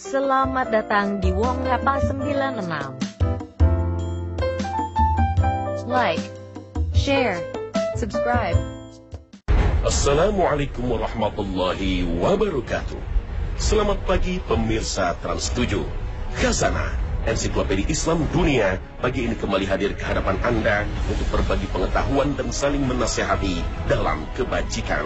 Selamat 0.00 0.72
datang 0.72 1.20
di 1.20 1.28
Wong 1.28 1.60
Rapa 1.60 2.00
96. 2.00 2.64
Like, 5.84 6.24
share, 6.96 7.36
subscribe. 8.00 8.56
Assalamualaikum 9.84 10.88
warahmatullahi 10.88 12.08
wabarakatuh. 12.16 12.96
Selamat 13.60 14.00
pagi 14.08 14.40
pemirsa 14.40 15.20
Trans 15.20 15.52
7. 15.52 15.84
Khazanah, 16.40 16.96
ensiklopedia 17.28 17.84
Islam 17.92 18.24
dunia, 18.32 18.80
pagi 19.04 19.28
ini 19.28 19.36
kembali 19.36 19.68
hadir 19.68 19.92
ke 20.00 20.04
hadapan 20.08 20.40
Anda 20.40 20.88
untuk 21.12 21.28
berbagi 21.28 21.68
pengetahuan 21.76 22.40
dan 22.40 22.48
saling 22.48 22.88
menasehati 22.88 23.60
dalam 23.84 24.24
kebajikan. 24.32 25.04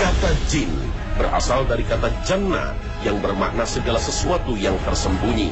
Kata 0.00 0.32
jin 0.48 0.72
berasal 1.20 1.68
dari 1.68 1.84
kata 1.84 2.08
jannah 2.24 2.91
yang 3.02 3.18
bermakna 3.18 3.66
segala 3.66 3.98
sesuatu 3.98 4.54
yang 4.54 4.74
tersembunyi. 4.86 5.50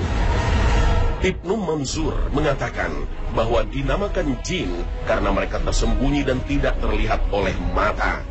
Ibnu 1.21 1.53
Mansur 1.53 2.17
mengatakan 2.33 2.97
bahwa 3.37 3.61
dinamakan 3.69 4.41
jin 4.41 4.73
karena 5.05 5.29
mereka 5.29 5.61
tersembunyi 5.61 6.25
dan 6.25 6.41
tidak 6.49 6.81
terlihat 6.81 7.21
oleh 7.29 7.53
mata. 7.77 8.25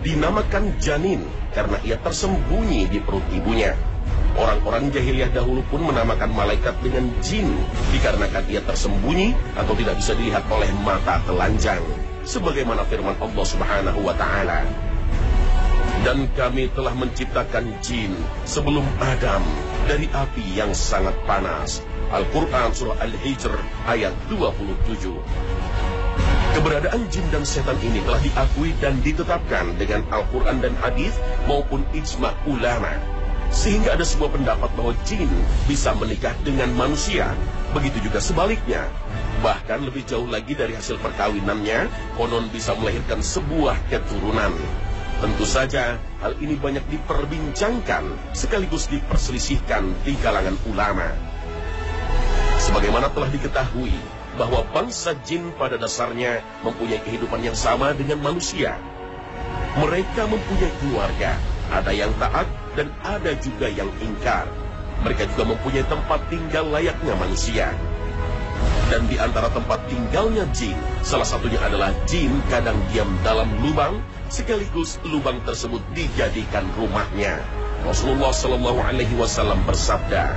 Dinamakan 0.00 0.80
janin 0.80 1.22
karena 1.52 1.76
ia 1.84 2.00
tersembunyi 2.00 2.88
di 2.88 2.98
perut 3.04 3.22
ibunya. 3.36 3.76
Orang-orang 4.32 4.88
jahiliyah 4.88 5.28
dahulu 5.28 5.60
pun 5.68 5.84
menamakan 5.84 6.32
malaikat 6.32 6.72
dengan 6.80 7.04
jin 7.20 7.52
dikarenakan 7.92 8.48
ia 8.48 8.64
tersembunyi 8.64 9.36
atau 9.52 9.76
tidak 9.76 10.00
bisa 10.00 10.16
dilihat 10.16 10.48
oleh 10.48 10.72
mata 10.80 11.20
telanjang. 11.28 11.84
Sebagaimana 12.24 12.88
firman 12.88 13.12
Allah 13.20 13.44
Subhanahu 13.44 14.00
wa 14.08 14.16
taala, 14.16 14.64
dan 16.02 16.26
kami 16.34 16.66
telah 16.74 16.94
menciptakan 16.98 17.78
jin 17.78 18.10
sebelum 18.42 18.82
Adam 18.98 19.42
dari 19.86 20.10
api 20.10 20.42
yang 20.58 20.74
sangat 20.74 21.14
panas. 21.30 21.78
Al-Quran 22.10 22.74
Surah 22.74 22.98
Al-Hijr 22.98 23.54
ayat 23.86 24.12
27. 24.26 25.14
Keberadaan 26.52 27.08
jin 27.08 27.24
dan 27.32 27.46
setan 27.46 27.78
ini 27.80 28.04
telah 28.04 28.20
diakui 28.20 28.76
dan 28.82 29.00
ditetapkan 29.00 29.72
dengan 29.80 30.04
Al-Quran 30.12 30.60
dan 30.60 30.74
hadis 30.82 31.16
maupun 31.48 31.80
ijma 31.96 32.34
ulama. 32.44 32.92
Sehingga 33.48 33.96
ada 33.96 34.04
sebuah 34.04 34.36
pendapat 34.36 34.68
bahwa 34.76 34.92
jin 35.08 35.30
bisa 35.70 35.94
menikah 35.96 36.34
dengan 36.44 36.68
manusia. 36.76 37.32
Begitu 37.72 38.10
juga 38.10 38.20
sebaliknya. 38.20 38.84
Bahkan 39.40 39.88
lebih 39.88 40.04
jauh 40.04 40.28
lagi 40.28 40.52
dari 40.52 40.76
hasil 40.76 41.00
perkawinannya, 41.00 41.88
konon 42.20 42.52
bisa 42.52 42.76
melahirkan 42.76 43.24
sebuah 43.24 43.78
keturunan. 43.88 44.52
Tentu 45.22 45.46
saja 45.46 46.02
hal 46.18 46.34
ini 46.42 46.58
banyak 46.58 46.82
diperbincangkan 46.90 48.34
sekaligus 48.34 48.90
diperselisihkan 48.90 49.86
di 50.02 50.18
kalangan 50.18 50.58
ulama. 50.66 51.14
Sebagaimana 52.58 53.06
telah 53.14 53.30
diketahui 53.30 53.94
bahwa 54.34 54.66
bangsa 54.74 55.14
jin 55.22 55.54
pada 55.54 55.78
dasarnya 55.78 56.42
mempunyai 56.66 56.98
kehidupan 57.06 57.38
yang 57.38 57.54
sama 57.54 57.94
dengan 57.94 58.18
manusia. 58.18 58.74
Mereka 59.78 60.26
mempunyai 60.26 60.74
keluarga, 60.82 61.38
ada 61.70 61.94
yang 61.94 62.10
taat 62.18 62.50
dan 62.74 62.90
ada 63.06 63.30
juga 63.38 63.70
yang 63.70 63.94
ingkar. 64.02 64.50
Mereka 65.06 65.30
juga 65.38 65.54
mempunyai 65.54 65.86
tempat 65.86 66.18
tinggal 66.34 66.66
layaknya 66.66 67.14
manusia. 67.14 67.70
Dan 68.90 69.06
di 69.06 69.16
antara 69.22 69.48
tempat 69.54 69.86
tinggalnya 69.86 70.50
jin, 70.50 70.76
salah 71.06 71.24
satunya 71.24 71.62
adalah 71.62 71.94
jin 72.10 72.28
kadang 72.52 72.76
diam 72.90 73.08
dalam 73.24 73.48
lubang, 73.64 74.02
sekaligus 74.32 74.96
lubang 75.04 75.44
tersebut 75.44 75.84
dijadikan 75.92 76.64
rumahnya. 76.80 77.36
Rasulullah 77.84 78.32
Shallallahu 78.32 78.80
Alaihi 78.80 79.12
Wasallam 79.20 79.60
bersabda 79.68 80.32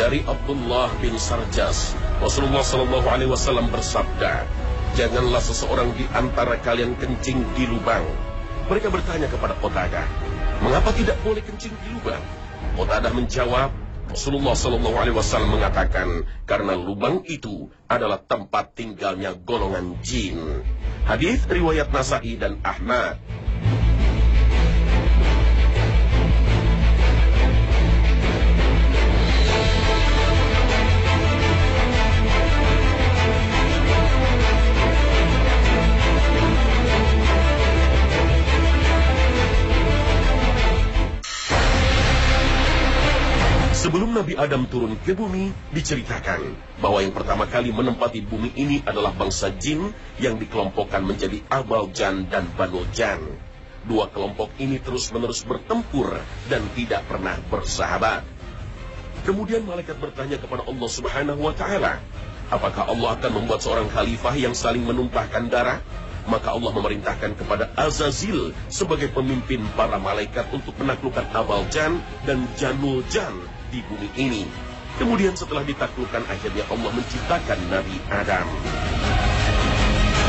dari 0.00 0.24
Abdullah 0.24 0.88
bin 1.04 1.12
Sarjas, 1.20 1.92
Rasulullah 2.24 2.64
Shallallahu 2.64 3.04
Alaihi 3.04 3.28
Wasallam 3.28 3.68
bersabda, 3.68 4.48
janganlah 4.96 5.44
seseorang 5.44 5.92
di 5.92 6.08
antara 6.16 6.56
kalian 6.64 6.96
kencing 6.96 7.44
di 7.52 7.68
lubang. 7.68 8.06
Mereka 8.72 8.88
bertanya 8.88 9.28
kepada 9.28 9.52
Qatadah, 9.60 10.06
mengapa 10.64 10.88
tidak 10.96 11.20
boleh 11.20 11.44
kencing 11.44 11.74
di 11.84 11.88
lubang? 11.92 12.22
Qatadah 12.80 13.12
menjawab, 13.12 13.74
Rasulullah 14.08 14.56
Shallallahu 14.56 14.96
Alaihi 14.96 15.16
Wasallam 15.16 15.60
mengatakan 15.60 16.24
karena 16.48 16.72
lubang 16.72 17.28
itu 17.28 17.68
adalah 17.92 18.16
tempat 18.24 18.72
tinggalnya 18.72 19.36
golongan 19.36 20.00
jin. 20.00 20.64
Hadis 21.04 21.44
riwayat 21.44 21.92
Nasai 21.92 22.40
dan 22.40 22.56
Ahmad. 22.64 23.20
Sebelum 43.88 44.12
Nabi 44.12 44.36
Adam 44.36 44.68
turun 44.68 45.00
ke 45.00 45.16
bumi, 45.16 45.48
diceritakan 45.72 46.52
bahwa 46.76 47.00
yang 47.00 47.08
pertama 47.08 47.48
kali 47.48 47.72
menempati 47.72 48.20
bumi 48.20 48.52
ini 48.52 48.84
adalah 48.84 49.16
bangsa 49.16 49.48
jin 49.56 49.96
yang 50.20 50.36
dikelompokkan 50.36 51.00
menjadi 51.00 51.40
Abal 51.48 51.88
Jan 51.96 52.28
dan 52.28 52.52
Banu 52.52 52.84
Jan. 52.92 53.16
Dua 53.88 54.12
kelompok 54.12 54.52
ini 54.60 54.76
terus-menerus 54.76 55.40
bertempur 55.40 56.20
dan 56.52 56.68
tidak 56.76 57.00
pernah 57.08 57.40
bersahabat. 57.48 58.28
Kemudian 59.24 59.64
malaikat 59.64 59.96
bertanya 59.96 60.36
kepada 60.36 60.68
Allah 60.68 60.88
Subhanahu 60.92 61.40
wa 61.48 61.56
taala, 61.56 61.96
"Apakah 62.52 62.92
Allah 62.92 63.16
akan 63.16 63.40
membuat 63.40 63.64
seorang 63.64 63.88
khalifah 63.88 64.36
yang 64.36 64.52
saling 64.52 64.84
menumpahkan 64.84 65.48
darah?" 65.48 65.80
Maka 66.28 66.52
Allah 66.52 66.76
memerintahkan 66.76 67.40
kepada 67.40 67.72
Azazil 67.72 68.52
sebagai 68.68 69.08
pemimpin 69.16 69.64
para 69.72 69.96
malaikat 69.96 70.44
untuk 70.52 70.76
menaklukkan 70.76 71.24
Abal 71.32 71.64
Jan 71.72 72.04
dan 72.28 72.44
Janul 72.52 73.00
Jan 73.08 73.56
di 73.68 73.84
bumi 73.86 74.08
ini. 74.16 74.44
Kemudian 74.98 75.36
setelah 75.38 75.62
ditaklukkan 75.62 76.26
akhirnya 76.26 76.66
Allah 76.68 76.90
menciptakan 76.90 77.58
Nabi 77.70 77.96
Adam. 78.10 78.46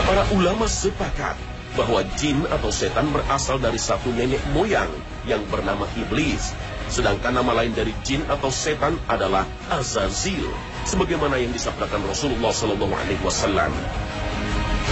Para 0.05 0.23
ulama 0.33 0.69
sepakat 0.69 1.37
bahwa 1.77 2.01
jin 2.17 2.41
atau 2.49 2.69
setan 2.73 3.09
berasal 3.13 3.61
dari 3.61 3.77
satu 3.77 4.09
nenek 4.13 4.41
moyang 4.53 4.89
yang 5.29 5.41
bernama 5.49 5.85
Iblis. 5.97 6.53
Sedangkan 6.89 7.37
nama 7.37 7.53
lain 7.53 7.73
dari 7.77 7.93
jin 8.01 8.25
atau 8.25 8.49
setan 8.49 8.97
adalah 9.05 9.45
Azazil. 9.69 10.49
Sebagaimana 10.89 11.37
yang 11.37 11.53
disabdakan 11.53 12.01
Rasulullah 12.09 12.49
Sallallahu 12.49 12.93
Alaihi 12.97 13.21
Wasallam. 13.21 13.69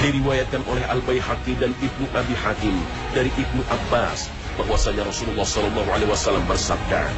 Diriwayatkan 0.06 0.62
oleh 0.70 0.86
Al-Baihaqi 0.86 1.58
dan 1.58 1.74
Ibnu 1.82 2.06
Abi 2.14 2.38
Hatim 2.38 2.78
dari 3.18 3.34
Ibnu 3.34 3.66
Abbas 3.66 4.30
bahwasanya 4.62 5.10
Rasulullah 5.10 5.46
Sallallahu 5.46 5.90
Alaihi 5.90 6.10
Wasallam 6.14 6.46
bersabda, 6.46 7.10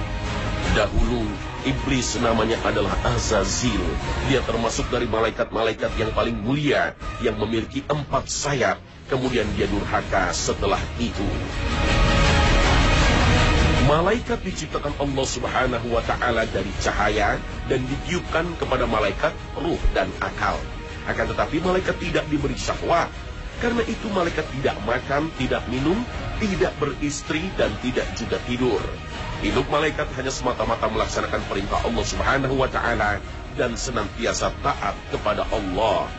Dahulu 0.78 1.26
iblis 1.66 2.14
namanya 2.22 2.62
adalah 2.62 2.94
Azazil. 3.02 3.82
Dia 4.30 4.46
termasuk 4.46 4.86
dari 4.94 5.10
malaikat-malaikat 5.10 5.98
yang 5.98 6.14
paling 6.14 6.38
mulia 6.38 6.94
yang 7.26 7.42
memiliki 7.42 7.82
empat 7.90 8.30
sayap. 8.30 8.78
Kemudian 9.10 9.50
dia 9.58 9.66
durhaka 9.66 10.30
setelah 10.30 10.78
itu. 11.02 11.26
Malaikat 13.90 14.46
diciptakan 14.46 14.94
Allah 15.02 15.26
Subhanahu 15.26 15.88
wa 15.90 16.06
taala 16.06 16.46
dari 16.46 16.70
cahaya 16.78 17.42
dan 17.66 17.82
ditiupkan 17.90 18.46
kepada 18.62 18.86
malaikat 18.86 19.34
ruh 19.58 19.82
dan 19.98 20.06
akal. 20.22 20.62
Akan 21.10 21.26
tetapi 21.26 21.58
malaikat 21.66 21.98
tidak 21.98 22.30
diberi 22.30 22.54
syahwat. 22.54 23.10
Karena 23.58 23.82
itu 23.90 24.06
malaikat 24.14 24.46
tidak 24.54 24.78
makan, 24.86 25.34
tidak 25.42 25.66
minum, 25.74 25.98
tidak 26.38 26.72
beristri 26.78 27.50
dan 27.58 27.74
tidak 27.82 28.06
juga 28.14 28.38
tidur. 28.46 28.80
Hidup 29.40 29.72
malaikat 29.72 30.12
hanya 30.20 30.36
semata-mata 30.36 30.92
melaksanakan 30.92 31.40
perintah 31.48 31.80
Allah 31.88 32.04
Subhanahu 32.04 32.60
wa 32.60 32.68
taala 32.68 33.24
dan 33.56 33.80
senantiasa 33.80 34.52
taat 34.60 35.00
kepada 35.16 35.48
Allah. 35.48 36.12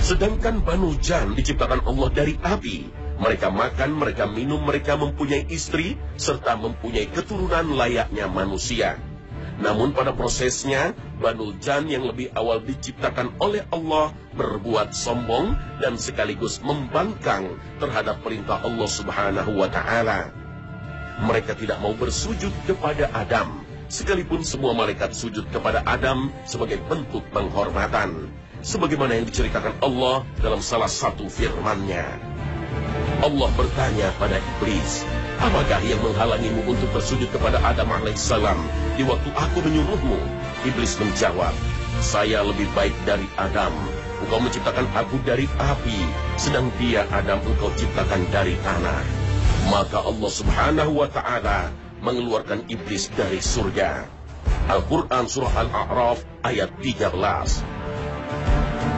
Sedangkan 0.00 0.64
Banu 0.64 0.96
Jan 0.96 1.36
diciptakan 1.36 1.84
Allah 1.84 2.08
dari 2.08 2.40
api. 2.40 2.88
Mereka 3.20 3.52
makan, 3.52 4.00
mereka 4.00 4.24
minum, 4.24 4.64
mereka 4.64 4.96
mempunyai 4.96 5.44
istri 5.52 6.00
serta 6.16 6.56
mempunyai 6.56 7.12
keturunan 7.12 7.76
layaknya 7.76 8.26
manusia. 8.32 8.96
Namun 9.60 9.92
pada 9.92 10.16
prosesnya, 10.16 10.96
Banu 11.20 11.52
Jan 11.60 11.86
yang 11.86 12.08
lebih 12.08 12.32
awal 12.32 12.64
diciptakan 12.64 13.36
oleh 13.44 13.62
Allah 13.68 14.16
berbuat 14.32 14.96
sombong 14.96 15.52
dan 15.84 16.00
sekaligus 16.00 16.64
membangkang 16.64 17.60
terhadap 17.76 18.24
perintah 18.24 18.58
Allah 18.64 18.88
Subhanahu 18.88 19.52
wa 19.54 19.68
taala. 19.68 20.41
Mereka 21.20 21.60
tidak 21.60 21.82
mau 21.84 21.92
bersujud 21.92 22.54
kepada 22.64 23.12
Adam, 23.12 23.60
sekalipun 23.92 24.40
semua 24.40 24.72
malaikat 24.72 25.12
sujud 25.12 25.44
kepada 25.52 25.84
Adam 25.84 26.32
sebagai 26.48 26.80
bentuk 26.88 27.20
penghormatan. 27.36 28.32
Sebagaimana 28.64 29.18
yang 29.18 29.26
diceritakan 29.28 29.76
Allah 29.84 30.24
dalam 30.40 30.64
salah 30.64 30.88
satu 30.88 31.28
firman-Nya. 31.28 32.06
Allah 33.22 33.50
bertanya 33.58 34.08
pada 34.16 34.38
iblis, 34.38 35.02
Apakah 35.42 35.82
yang 35.82 35.98
menghalangimu 36.06 36.70
untuk 36.70 36.86
bersujud 36.94 37.26
kepada 37.34 37.58
Adam 37.66 37.90
alaihissalam 37.90 38.58
di 38.94 39.02
waktu 39.02 39.26
aku 39.34 39.58
menyuruhmu? 39.66 40.14
Iblis 40.62 40.94
menjawab, 41.02 41.50
saya 41.98 42.46
lebih 42.46 42.70
baik 42.78 42.94
dari 43.02 43.26
Adam. 43.34 43.74
Engkau 44.22 44.38
menciptakan 44.38 44.86
aku 44.94 45.18
dari 45.26 45.50
api, 45.58 45.98
sedang 46.38 46.70
dia 46.78 47.10
Adam 47.10 47.42
engkau 47.42 47.74
ciptakan 47.74 48.22
dari 48.30 48.54
tanah. 48.62 49.21
Maka 49.70 50.02
Allah 50.02 50.30
subhanahu 50.32 50.92
wa 50.98 51.08
ta'ala 51.10 51.70
mengeluarkan 52.02 52.66
iblis 52.66 53.06
dari 53.14 53.38
surga. 53.38 54.02
Al-Quran 54.66 55.30
Surah 55.30 55.54
Al-A'raf 55.66 56.22
ayat 56.42 56.70
13. 56.82 57.12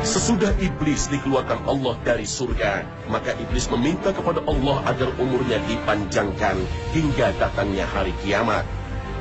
Sesudah 0.05 0.53
iblis 0.61 1.09
dikeluarkan 1.09 1.65
Allah 1.65 1.97
dari 2.05 2.29
surga, 2.29 2.85
maka 3.09 3.33
iblis 3.41 3.73
meminta 3.73 4.13
kepada 4.13 4.45
Allah 4.45 4.85
agar 4.85 5.09
umurnya 5.17 5.57
dipanjangkan 5.65 6.61
hingga 6.93 7.33
datangnya 7.41 7.89
hari 7.89 8.13
kiamat. 8.21 8.69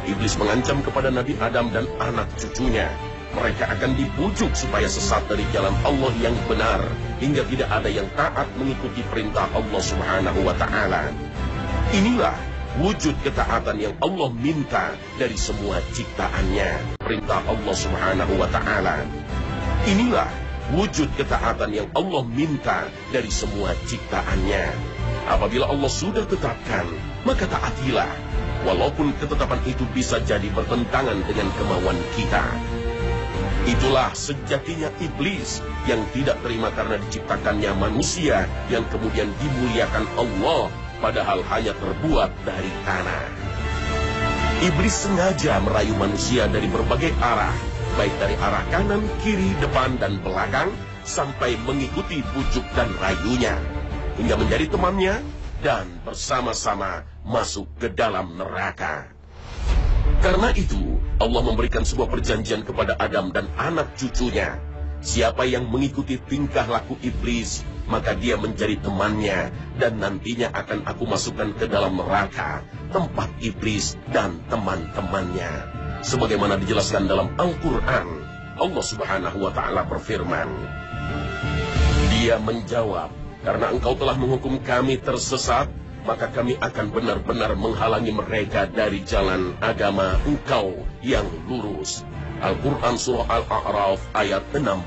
Iblis 0.03 0.35
mengancam 0.35 0.83
kepada 0.83 1.07
Nabi 1.07 1.39
Adam 1.39 1.71
dan 1.71 1.87
anak 2.03 2.27
cucunya. 2.35 2.91
Mereka 3.33 3.65
akan 3.65 3.95
dibujuk 3.95 4.51
supaya 4.53 4.85
sesat 4.85 5.23
dari 5.31 5.47
jalan 5.55 5.73
Allah 5.87 6.11
yang 6.19 6.35
benar 6.45 6.83
hingga 7.17 7.47
tidak 7.47 7.71
ada 7.71 7.89
yang 7.89 8.05
taat 8.19 8.45
mengikuti 8.59 9.01
perintah 9.07 9.47
Allah 9.55 9.81
Subhanahu 9.81 10.43
wa 10.43 10.53
taala. 10.59 11.09
Inilah 11.93 12.33
wujud 12.81 13.13
ketaatan 13.21 13.77
yang 13.77 13.93
Allah 14.01 14.33
minta 14.33 14.97
dari 15.21 15.37
semua 15.37 15.77
ciptaannya. 15.93 16.97
Perintah 16.97 17.45
Allah 17.45 17.75
Subhanahu 17.77 18.33
wa 18.33 18.49
taala. 18.49 19.05
Inilah 19.85 20.25
wujud 20.73 21.05
ketaatan 21.13 21.69
yang 21.69 21.85
Allah 21.93 22.25
minta 22.25 22.89
dari 23.13 23.29
semua 23.29 23.77
ciptaannya. 23.85 24.73
Apabila 25.29 25.69
Allah 25.69 25.85
sudah 25.85 26.25
tetapkan, 26.25 26.89
maka 27.29 27.45
taatilah. 27.45 28.09
Walaupun 28.65 29.13
ketetapan 29.21 29.61
itu 29.69 29.85
bisa 29.93 30.17
jadi 30.25 30.49
bertentangan 30.49 31.21
dengan 31.29 31.45
kemauan 31.61 31.99
kita. 32.17 32.41
Itulah 33.69 34.09
sejatinya 34.17 34.89
iblis 34.97 35.61
yang 35.85 36.01
tidak 36.09 36.41
terima 36.41 36.73
karena 36.73 36.97
diciptakannya 37.05 37.69
manusia 37.77 38.49
yang 38.73 38.81
kemudian 38.89 39.29
dimuliakan 39.37 40.09
Allah 40.17 40.73
padahal 41.03 41.44
hanya 41.51 41.75
terbuat 41.75 42.31
dari 42.47 42.71
tanah. 42.88 43.27
Iblis 44.63 44.95
sengaja 44.95 45.59
merayu 45.59 45.91
manusia 46.00 46.47
dari 46.47 46.71
berbagai 46.71 47.11
arah, 47.19 47.51
baik 48.00 48.15
dari 48.23 48.39
arah 48.39 48.63
kanan, 48.71 49.03
kiri, 49.19 49.51
depan, 49.59 50.00
dan 50.00 50.23
belakang, 50.23 50.71
sampai 51.03 51.59
mengikuti 51.67 52.23
bujuk 52.31 52.63
dan 52.71 52.88
rayunya, 53.03 53.59
hingga 54.15 54.39
menjadi 54.39 54.71
temannya 54.71 55.19
dan 55.59 55.91
bersama-sama 56.07 57.03
masuk 57.27 57.67
ke 57.75 57.91
dalam 57.91 58.39
neraka. 58.39 59.11
Karena 60.23 60.55
itu, 60.55 60.79
Allah 61.19 61.44
memberikan 61.44 61.83
sebuah 61.83 62.07
perjanjian 62.07 62.63
kepada 62.63 62.95
Adam 62.95 63.35
dan 63.35 63.51
anak 63.59 63.91
cucunya. 64.00 64.55
Siapa 65.03 65.44
yang 65.44 65.67
mengikuti 65.67 66.15
tingkah 66.15 66.63
laku 66.63 66.95
iblis, 67.03 67.67
maka 67.93 68.17
dia 68.17 68.33
menjadi 68.41 68.81
temannya 68.81 69.53
dan 69.77 70.01
nantinya 70.01 70.49
akan 70.49 70.89
aku 70.89 71.05
masukkan 71.05 71.53
ke 71.53 71.69
dalam 71.69 72.01
neraka, 72.01 72.65
tempat 72.89 73.29
iblis 73.37 73.93
dan 74.09 74.41
teman-temannya. 74.49 75.69
Sebagaimana 76.01 76.57
dijelaskan 76.57 77.05
dalam 77.05 77.29
Al-Quran, 77.37 78.07
Allah 78.57 78.83
subhanahu 78.83 79.37
wa 79.45 79.53
ta'ala 79.53 79.85
berfirman, 79.85 80.49
Dia 82.17 82.41
menjawab, 82.41 83.13
karena 83.45 83.69
engkau 83.69 83.93
telah 83.93 84.17
menghukum 84.17 84.57
kami 84.65 84.97
tersesat, 84.97 85.69
maka 86.03 86.33
kami 86.33 86.57
akan 86.57 86.89
benar-benar 86.89 87.53
menghalangi 87.53 88.11
mereka 88.11 88.65
dari 88.65 89.05
jalan 89.05 89.53
agama 89.61 90.17
engkau 90.25 90.81
yang 91.05 91.29
lurus. 91.45 92.01
Al-Quran 92.43 92.99
Surah 92.99 93.39
Al-A'raf 93.39 94.03
ayat 94.11 94.43
16 94.51 94.83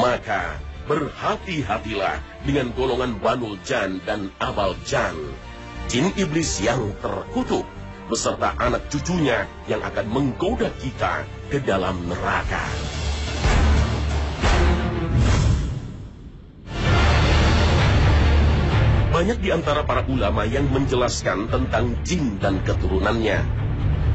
Maka 0.00 0.56
berhati-hatilah 0.88 2.16
dengan 2.48 2.72
golongan 2.72 3.20
Banul 3.20 3.60
Jan 3.60 4.00
dan 4.08 4.32
Abal 4.40 4.72
Jan, 4.88 5.14
jin 5.86 6.08
iblis 6.16 6.64
yang 6.64 6.96
terkutuk, 7.04 7.68
beserta 8.08 8.56
anak 8.56 8.88
cucunya 8.88 9.44
yang 9.68 9.84
akan 9.84 10.08
menggoda 10.08 10.72
kita 10.80 11.28
ke 11.52 11.60
dalam 11.60 12.08
neraka. 12.08 12.64
Banyak 19.12 19.38
di 19.44 19.50
antara 19.52 19.84
para 19.84 20.08
ulama 20.08 20.48
yang 20.48 20.70
menjelaskan 20.72 21.52
tentang 21.52 22.00
jin 22.06 22.40
dan 22.40 22.64
keturunannya. 22.64 23.44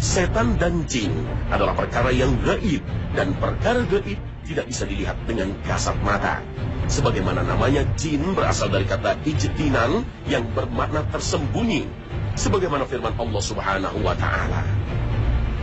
Setan 0.02 0.58
dan 0.58 0.90
jin 0.90 1.12
adalah 1.54 1.78
perkara 1.78 2.10
yang 2.10 2.34
gaib 2.42 2.82
dan 3.14 3.36
perkara 3.38 3.86
gaib 3.88 4.33
tidak 4.44 4.68
bisa 4.68 4.84
dilihat 4.84 5.16
dengan 5.24 5.56
kasat 5.64 5.96
mata. 6.04 6.44
Sebagaimana 6.92 7.48
namanya 7.48 7.88
jin 7.96 8.36
berasal 8.36 8.68
dari 8.68 8.84
kata 8.84 9.16
ijtinan 9.24 10.04
yang 10.28 10.44
bermakna 10.52 11.08
tersembunyi. 11.10 11.88
Sebagaimana 12.36 12.84
firman 12.84 13.16
Allah 13.16 13.44
Subhanahu 13.44 14.04
wa 14.04 14.16
taala. 14.20 14.68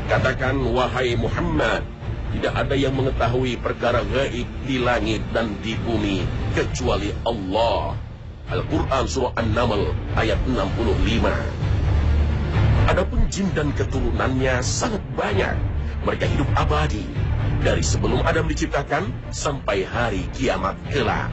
Katakan 0.08 0.58
wahai 0.74 1.14
Muhammad, 1.14 1.84
tidak 2.34 2.54
ada 2.56 2.74
yang 2.74 2.96
mengetahui 2.96 3.60
perkara 3.60 4.02
gaib 4.06 4.48
di 4.64 4.76
langit 4.80 5.20
dan 5.30 5.54
di 5.60 5.76
bumi 5.76 6.24
kecuali 6.56 7.12
Allah. 7.26 7.94
Al-Quran 8.50 9.04
Surah 9.06 9.38
An-Naml 9.38 9.94
ayat 10.18 10.40
65. 10.48 12.90
Adapun 12.90 13.20
jin 13.30 13.46
dan 13.54 13.70
keturunannya 13.76 14.58
sangat 14.66 15.02
banyak. 15.14 15.54
Mereka 16.02 16.26
hidup 16.26 16.48
abadi 16.58 17.06
dari 17.60 17.84
sebelum 17.84 18.24
Adam 18.24 18.48
diciptakan 18.48 19.12
sampai 19.28 19.84
hari 19.84 20.24
kiamat 20.32 20.80
kelak. 20.88 21.28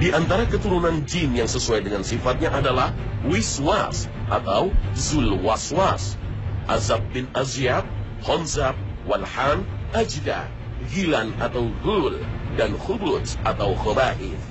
Di 0.00 0.10
antara 0.10 0.48
keturunan 0.48 1.04
jin 1.04 1.36
yang 1.36 1.46
sesuai 1.46 1.84
dengan 1.86 2.02
sifatnya 2.02 2.50
adalah 2.50 2.90
Wiswas 3.22 4.10
atau 4.26 4.72
Zulwaswas, 4.98 6.18
Azab 6.66 7.04
bin 7.14 7.30
Azyab, 7.36 7.86
Honzab, 8.24 8.74
Walhan, 9.06 9.62
Ajda, 9.94 10.50
Gilan 10.90 11.30
atau 11.38 11.70
Gul, 11.86 12.18
dan 12.58 12.74
Khublut 12.80 13.28
atau 13.46 13.78
Khobaith. 13.78 14.42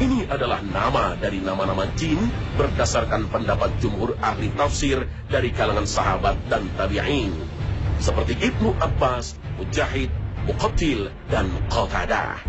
Ini 0.00 0.28
adalah 0.32 0.64
nama 0.64 1.12
dari 1.18 1.44
nama-nama 1.44 1.84
jin 1.98 2.16
berdasarkan 2.56 3.28
pendapat 3.28 3.68
jumhur 3.84 4.16
ahli 4.24 4.48
tafsir 4.56 5.04
dari 5.28 5.52
kalangan 5.52 5.84
sahabat 5.84 6.40
dan 6.48 6.64
tabi'in. 6.80 7.32
Seperti 8.00 8.32
Ibnu 8.40 8.80
Abbas, 8.80 9.36
Mujahid, 9.60 10.08
Muqatil, 10.48 11.12
dan 11.28 11.52
Qatadah. 11.68 12.40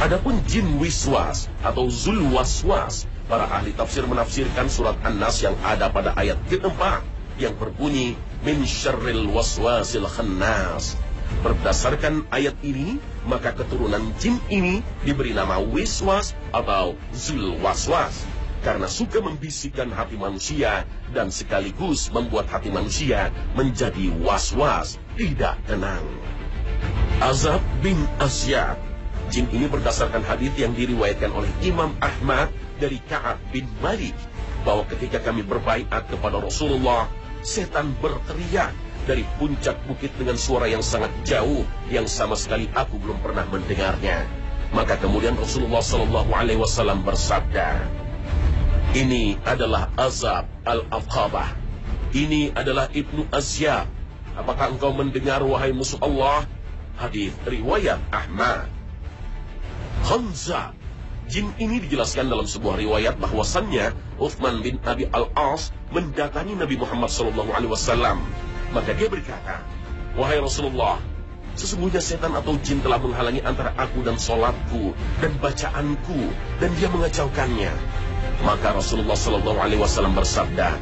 Adapun 0.00 0.40
jin 0.48 0.80
wiswas 0.80 1.52
atau 1.60 1.92
zulwaswas, 1.92 3.04
para 3.28 3.44
ahli 3.44 3.76
tafsir 3.76 4.08
menafsirkan 4.08 4.72
surat 4.72 4.96
An-Nas 5.04 5.44
yang 5.44 5.52
ada 5.60 5.92
pada 5.92 6.16
ayat 6.16 6.40
keempat 6.48 7.04
yang 7.36 7.52
berbunyi 7.60 8.16
min 8.40 8.64
syarril 8.64 9.28
waswasil 9.28 10.08
khannas 10.08 10.96
Berdasarkan 11.38 12.26
ayat 12.34 12.56
ini, 12.64 12.98
maka 13.28 13.54
keturunan 13.54 14.10
jin 14.18 14.40
ini 14.50 14.82
diberi 15.04 15.36
nama 15.36 15.60
Wiswas 15.62 16.34
atau 16.50 16.98
Zulwaswas. 17.14 18.26
Karena 18.58 18.90
suka 18.90 19.22
membisikkan 19.22 19.86
hati 19.94 20.18
manusia 20.18 20.82
dan 21.14 21.30
sekaligus 21.30 22.10
membuat 22.10 22.50
hati 22.50 22.74
manusia 22.74 23.30
menjadi 23.54 24.10
was-was, 24.18 24.98
tidak 25.18 25.58
tenang. 25.66 26.06
Azab 27.18 27.58
bin 27.82 27.98
Asyad. 28.22 28.78
Jin 29.28 29.50
ini 29.50 29.66
berdasarkan 29.66 30.22
hadis 30.24 30.54
yang 30.56 30.72
diriwayatkan 30.72 31.34
oleh 31.34 31.50
Imam 31.60 31.92
Ahmad 32.00 32.48
dari 32.78 33.02
Ka'ab 33.10 33.36
bin 33.52 33.66
Malik 33.82 34.14
bahwa 34.62 34.86
ketika 34.88 35.20
kami 35.20 35.44
berbaiat 35.44 36.08
kepada 36.08 36.40
Rasulullah, 36.40 37.10
setan 37.42 37.92
berteriak 37.98 38.72
dari 39.04 39.26
puncak 39.36 39.76
bukit 39.90 40.14
dengan 40.16 40.38
suara 40.38 40.70
yang 40.70 40.80
sangat 40.80 41.10
jauh 41.26 41.66
yang 41.92 42.06
sama 42.08 42.38
sekali 42.38 42.70
aku 42.72 42.96
belum 43.02 43.18
pernah 43.20 43.44
mendengarnya. 43.50 44.24
Maka 44.70 44.96
kemudian 44.96 45.34
Rasulullah 45.34 45.82
Shallallahu 45.82 46.30
Alaihi 46.32 46.60
Wasallam 46.60 47.02
bersabda, 47.04 47.84
ini 48.96 49.36
adalah 49.44 49.92
azab 49.98 50.48
al-aqabah. 50.64 51.52
Ini 52.16 52.56
adalah 52.56 52.88
ibnu 52.96 53.28
Asyab. 53.28 53.97
Apakah 54.38 54.70
engkau 54.70 54.94
mendengar 54.94 55.42
wahai 55.42 55.74
musuh 55.74 55.98
Allah? 55.98 56.46
Hadis 56.94 57.34
riwayat 57.46 57.98
Ahmad. 58.14 58.70
Hamzah 60.06 60.78
Jin 61.28 61.52
ini 61.60 61.76
dijelaskan 61.84 62.32
dalam 62.32 62.48
sebuah 62.48 62.80
riwayat 62.80 63.20
bahwasannya 63.20 63.92
Uthman 64.16 64.64
bin 64.64 64.80
Abi 64.80 65.04
Al-As 65.12 65.76
mendatangi 65.92 66.56
Nabi 66.56 66.80
Muhammad 66.80 67.12
SAW 67.12 67.44
maka 68.72 68.90
dia 68.96 69.12
berkata, 69.12 69.60
Wahai 70.16 70.40
Rasulullah, 70.40 70.96
sesungguhnya 71.52 72.00
setan 72.00 72.32
atau 72.32 72.56
jin 72.60 72.80
telah 72.80 73.00
menghalangi 73.00 73.44
antara 73.44 73.72
aku 73.76 74.04
dan 74.04 74.16
solatku 74.16 74.92
dan 75.20 75.36
bacaanku, 75.40 76.32
dan 76.60 76.70
dia 76.76 76.88
mengacaukannya. 76.88 77.72
Maka 78.44 78.76
Rasulullah 78.76 79.18
Wasallam 79.18 80.14
bersabda, 80.14 80.80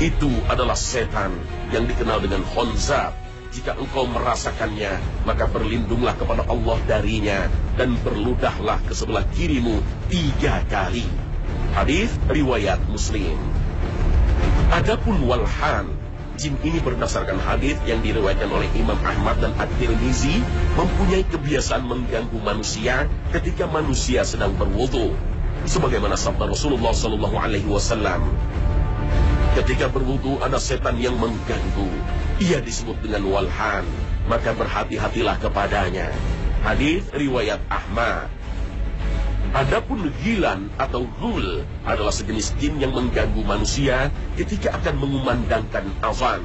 itu 0.00 0.30
adalah 0.48 0.76
setan 0.76 1.32
yang 1.72 1.88
dikenal 1.88 2.20
dengan 2.20 2.44
Honzab. 2.52 3.16
Jika 3.52 3.76
engkau 3.76 4.08
merasakannya, 4.08 4.96
maka 5.28 5.44
berlindunglah 5.44 6.16
kepada 6.16 6.48
Allah 6.48 6.78
darinya 6.88 7.52
dan 7.76 7.96
berludahlah 8.00 8.80
ke 8.88 8.96
sebelah 8.96 9.28
kirimu 9.36 9.84
tiga 10.08 10.64
kali. 10.72 11.04
Hadis 11.76 12.12
riwayat 12.32 12.80
Muslim. 12.88 13.36
Adapun 14.72 15.20
walhan, 15.28 15.92
jin 16.40 16.56
ini 16.64 16.80
berdasarkan 16.80 17.36
hadis 17.44 17.76
yang 17.84 18.00
diriwayatkan 18.00 18.48
oleh 18.48 18.68
Imam 18.72 18.96
Ahmad 19.04 19.36
dan 19.44 19.52
At-Tirmizi 19.60 20.40
mempunyai 20.72 21.28
kebiasaan 21.28 21.84
mengganggu 21.84 22.40
manusia 22.40 23.04
ketika 23.36 23.68
manusia 23.68 24.24
sedang 24.24 24.56
berwudu. 24.56 25.12
Sebagaimana 25.68 26.16
sabda 26.16 26.48
Rasulullah 26.48 26.96
Sallallahu 26.96 27.36
Alaihi 27.36 27.68
Wasallam, 27.68 28.32
ketika 29.52 29.84
berwudu 29.92 30.40
ada 30.40 30.56
setan 30.56 30.96
yang 30.96 31.16
mengganggu, 31.20 31.90
ia 32.40 32.56
disebut 32.64 32.96
dengan 33.04 33.28
walhan, 33.28 33.84
maka 34.24 34.56
berhati-hatilah 34.56 35.36
kepadanya. 35.44 36.08
Hadis 36.64 37.04
riwayat 37.12 37.60
Ahmad. 37.68 38.32
Adapun 39.52 40.08
gilan 40.24 40.72
atau 40.80 41.04
gul 41.20 41.60
adalah 41.84 42.08
sejenis 42.08 42.56
jin 42.56 42.80
yang 42.80 42.96
mengganggu 42.96 43.44
manusia 43.44 44.08
ketika 44.40 44.72
akan 44.80 44.96
mengumandangkan 44.96 45.84
azan. 46.00 46.40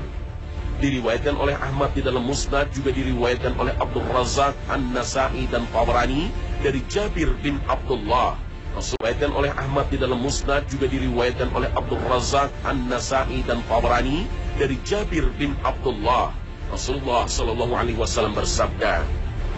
Diriwayatkan 0.84 1.40
oleh 1.40 1.56
Ahmad 1.56 1.96
di 1.96 2.04
dalam 2.04 2.28
Musnad 2.28 2.68
juga 2.76 2.92
diriwayatkan 2.92 3.56
oleh 3.56 3.72
Abdul 3.80 4.04
Razak 4.12 4.54
An-Nasai 4.68 5.48
dan 5.48 5.64
Tabrani 5.72 6.28
dari 6.60 6.84
Jabir 6.92 7.32
bin 7.40 7.64
Abdullah. 7.72 8.47
Diriwayatkan 8.76 9.32
oleh 9.32 9.56
Ahmad 9.56 9.88
di 9.88 9.96
dalam 9.96 10.20
Musnad 10.20 10.68
juga 10.68 10.92
diriwayatkan 10.92 11.48
oleh 11.56 11.72
Abdul 11.72 12.04
Razak 12.12 12.52
An-Nasai 12.68 13.40
dan 13.48 13.64
Tabrani 13.72 14.28
dari 14.60 14.76
Jabir 14.84 15.32
bin 15.40 15.56
Abdullah. 15.64 16.36
Rasulullah 16.68 17.24
Shallallahu 17.24 17.72
Alaihi 17.72 17.96
Wasallam 17.96 18.36
bersabda, 18.36 19.00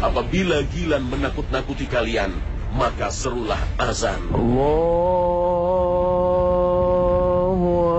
apabila 0.05 0.61
gilan 0.69 1.01
menakut-nakuti 1.09 1.89
kalian, 1.89 2.29
maka 2.77 3.09
serulah 3.09 3.57
azan. 3.81 4.21
Allahu 4.29 4.69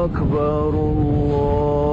Akbar 0.06 0.70
Allahu 0.70 1.90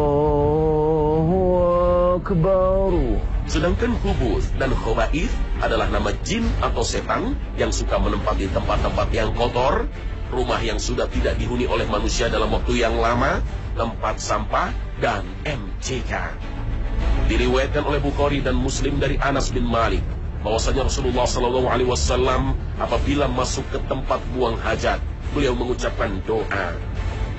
Akbar 2.22 3.17
Sedangkan 3.48 3.96
hubus 4.04 4.52
dan 4.60 4.76
khabaith 4.76 5.32
adalah 5.64 5.88
nama 5.88 6.12
jin 6.28 6.44
atau 6.60 6.84
setan 6.84 7.40
yang 7.56 7.72
suka 7.72 7.96
menempati 7.96 8.52
tempat-tempat 8.52 9.08
yang 9.16 9.32
kotor, 9.32 9.88
rumah 10.36 10.60
yang 10.60 10.76
sudah 10.76 11.08
tidak 11.08 11.40
dihuni 11.40 11.64
oleh 11.64 11.88
manusia 11.88 12.28
dalam 12.28 12.52
waktu 12.52 12.84
yang 12.84 13.00
lama, 13.00 13.40
tempat 13.80 14.20
sampah, 14.20 14.76
dan 15.00 15.24
MCK. 15.48 16.12
Diriwayatkan 17.32 17.88
oleh 17.88 18.04
Bukhari 18.04 18.44
dan 18.44 18.60
Muslim 18.60 19.00
dari 19.00 19.16
Anas 19.24 19.56
bin 19.56 19.64
Malik 19.64 20.04
bahwasanya 20.44 20.92
Rasulullah 20.92 21.24
Shallallahu 21.24 21.72
Alaihi 21.72 21.88
Wasallam 21.88 22.52
apabila 22.84 23.32
masuk 23.32 23.64
ke 23.72 23.80
tempat 23.88 24.20
buang 24.36 24.60
hajat, 24.60 25.00
beliau 25.32 25.56
mengucapkan 25.56 26.20
doa, 26.28 26.76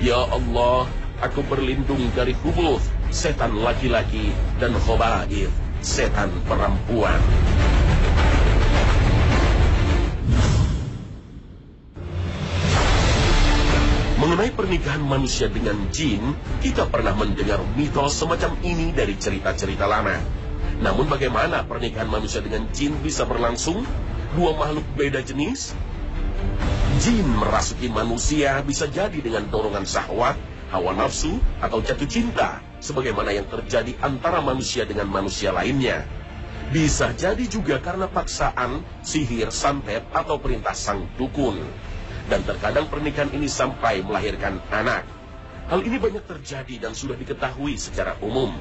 Ya 0.01 0.19
Allah, 0.25 0.89
aku 1.21 1.45
berlindung 1.45 2.01
dari 2.17 2.33
hubus, 2.41 2.81
setan 3.13 3.61
laki-laki, 3.61 4.33
dan 4.57 4.73
khobair, 4.87 5.51
setan 5.79 6.29
perempuan. 6.45 7.19
Mengenai 14.19 14.51
pernikahan 14.51 14.99
manusia 14.99 15.47
dengan 15.47 15.79
jin, 15.95 16.35
kita 16.59 16.91
pernah 16.91 17.15
mendengar 17.15 17.63
mitos 17.79 18.19
semacam 18.19 18.51
ini 18.67 18.91
dari 18.91 19.15
cerita-cerita 19.15 19.87
lama. 19.87 20.19
Namun 20.83 21.07
bagaimana 21.07 21.63
pernikahan 21.63 22.11
manusia 22.11 22.43
dengan 22.43 22.67
jin 22.75 22.99
bisa 22.99 23.23
berlangsung? 23.23 23.87
Dua 24.35 24.59
makhluk 24.59 24.83
beda 24.99 25.23
jenis? 25.23 25.71
Jin 26.99 27.23
merasuki 27.31 27.87
manusia 27.87 28.59
bisa 28.59 28.91
jadi 28.91 29.15
dengan 29.23 29.47
dorongan 29.47 29.87
syahwat, 29.87 30.35
hawa 30.75 30.91
nafsu, 30.99 31.39
atau 31.63 31.79
jatuh 31.79 32.07
cinta, 32.11 32.59
sebagaimana 32.79 33.35
yang 33.35 33.47
terjadi 33.47 33.95
antara 33.99 34.39
manusia 34.39 34.87
dengan 34.87 35.07
manusia 35.11 35.51
lainnya. 35.51 36.07
Bisa 36.69 37.11
jadi 37.17 37.41
juga 37.49 37.81
karena 37.81 38.05
paksaan, 38.05 38.85
sihir, 39.01 39.49
santet, 39.49 40.05
atau 40.13 40.37
perintah 40.37 40.77
sang 40.77 41.09
dukun. 41.17 41.57
Dan 42.29 42.45
terkadang 42.45 42.85
pernikahan 42.85 43.33
ini 43.33 43.49
sampai 43.49 44.05
melahirkan 44.05 44.61
anak. 44.69 45.01
Hal 45.69 45.81
ini 45.81 45.97
banyak 45.97 46.25
terjadi 46.29 46.89
dan 46.89 46.93
sudah 46.93 47.17
diketahui 47.17 47.73
secara 47.77 48.17
umum. 48.21 48.53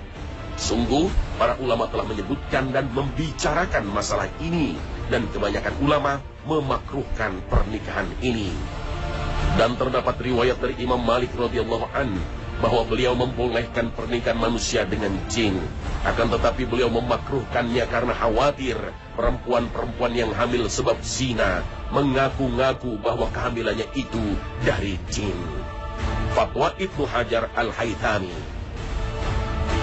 Sungguh, 0.56 1.06
para 1.36 1.54
ulama 1.60 1.86
telah 1.92 2.08
menyebutkan 2.08 2.72
dan 2.72 2.88
membicarakan 2.90 3.84
masalah 3.92 4.26
ini, 4.40 4.74
dan 5.12 5.28
kebanyakan 5.30 5.76
ulama 5.84 6.18
memakruhkan 6.48 7.38
pernikahan 7.46 8.08
ini. 8.24 8.50
Dan 9.60 9.76
terdapat 9.76 10.16
riwayat 10.18 10.58
dari 10.58 10.80
Imam 10.80 10.98
Malik 10.98 11.30
radhiyallahu 11.36 11.86
an 11.92 12.16
bahwa 12.58 12.82
beliau 12.82 13.14
membolehkan 13.14 13.94
pernikahan 13.94 14.38
manusia 14.38 14.82
dengan 14.82 15.14
jin. 15.30 15.54
Akan 16.02 16.30
tetapi 16.30 16.66
beliau 16.66 16.90
memakruhkannya 16.90 17.86
karena 17.86 18.14
khawatir 18.14 18.78
perempuan-perempuan 19.14 20.14
yang 20.14 20.30
hamil 20.34 20.66
sebab 20.66 20.98
zina 21.02 21.62
mengaku-ngaku 21.94 22.98
bahwa 22.98 23.30
kehamilannya 23.30 23.86
itu 23.94 24.34
dari 24.66 24.98
jin. 25.10 25.34
Fatwa 26.34 26.74
Ibnu 26.78 27.04
Hajar 27.06 27.50
Al-Haythami 27.54 28.58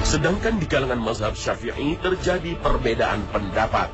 Sedangkan 0.05 0.61
di 0.61 0.69
kalangan 0.69 1.01
mazhab 1.01 1.33
syafi'i 1.33 1.97
terjadi 1.97 2.55
perbedaan 2.61 3.25
pendapat. 3.33 3.89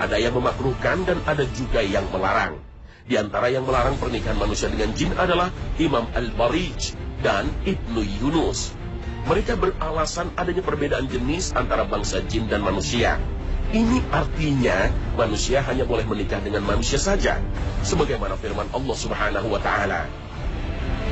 Ada 0.00 0.16
yang 0.16 0.32
memakruhkan 0.32 1.04
dan 1.04 1.20
ada 1.28 1.44
juga 1.52 1.84
yang 1.84 2.08
melarang. 2.08 2.56
Di 3.04 3.20
antara 3.20 3.52
yang 3.52 3.68
melarang 3.68 4.00
pernikahan 4.00 4.40
manusia 4.40 4.72
dengan 4.72 4.96
jin 4.96 5.12
adalah 5.12 5.52
Imam 5.76 6.08
Al-Barij 6.16 7.09
dan 7.20 7.48
Ibnu 7.64 8.02
Yunus. 8.20 8.72
Mereka 9.28 9.60
beralasan 9.60 10.32
adanya 10.36 10.64
perbedaan 10.64 11.04
jenis 11.06 11.52
antara 11.52 11.84
bangsa 11.84 12.24
jin 12.24 12.48
dan 12.48 12.64
manusia. 12.64 13.20
Ini 13.70 14.02
artinya 14.10 14.90
manusia 15.14 15.62
hanya 15.62 15.86
boleh 15.86 16.02
menikah 16.02 16.42
dengan 16.42 16.66
manusia 16.66 16.98
saja. 16.98 17.38
Sebagaimana 17.86 18.34
firman 18.34 18.66
Allah 18.74 18.96
subhanahu 18.96 19.46
wa 19.46 19.60
ta'ala. 19.62 20.10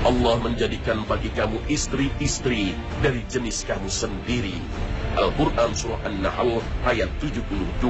Allah 0.03 0.37
menjadikan 0.43 1.03
bagi 1.07 1.31
kamu 1.35 1.59
istri-istri 1.71 2.75
dari 3.03 3.23
jenis 3.27 3.63
kamu 3.67 3.87
sendiri. 3.87 4.59
Al-Quran 5.19 5.71
Surah 5.75 6.03
An-Nahl 6.07 6.63
ayat 6.87 7.11
72. 7.23 7.83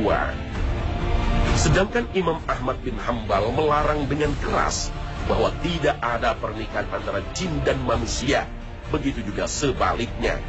Sedangkan 1.56 2.04
Imam 2.16 2.40
Ahmad 2.48 2.80
bin 2.80 2.96
Hambal 2.96 3.48
melarang 3.52 4.08
dengan 4.08 4.32
keras 4.40 4.88
bahwa 5.28 5.52
tidak 5.60 6.00
ada 6.00 6.32
pernikahan 6.34 6.88
antara 6.88 7.20
jin 7.36 7.52
dan 7.62 7.76
manusia. 7.84 8.48
Begitu 8.88 9.20
juga 9.20 9.44
sebaliknya. 9.44 10.40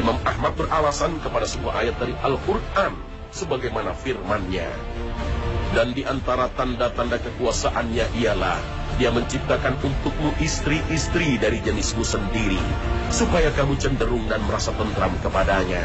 Imam 0.00 0.16
Ahmad 0.24 0.56
beralasan 0.56 1.20
kepada 1.20 1.44
sebuah 1.44 1.84
ayat 1.84 1.94
dari 2.00 2.16
Al-Quran 2.24 2.96
sebagaimana 3.30 3.92
firmannya. 3.92 4.66
Dan 5.76 5.92
di 5.92 6.02
antara 6.06 6.48
tanda-tanda 6.54 7.20
kekuasaannya 7.20 8.16
ialah 8.18 8.58
dia 8.94 9.10
menciptakan 9.10 9.74
untukmu 9.82 10.30
istri-istri 10.38 11.34
dari 11.34 11.58
jenismu 11.58 12.06
sendiri, 12.06 12.62
supaya 13.10 13.50
kamu 13.50 13.74
cenderung 13.74 14.30
dan 14.30 14.38
merasa 14.46 14.70
tentram 14.78 15.10
kepadanya, 15.18 15.82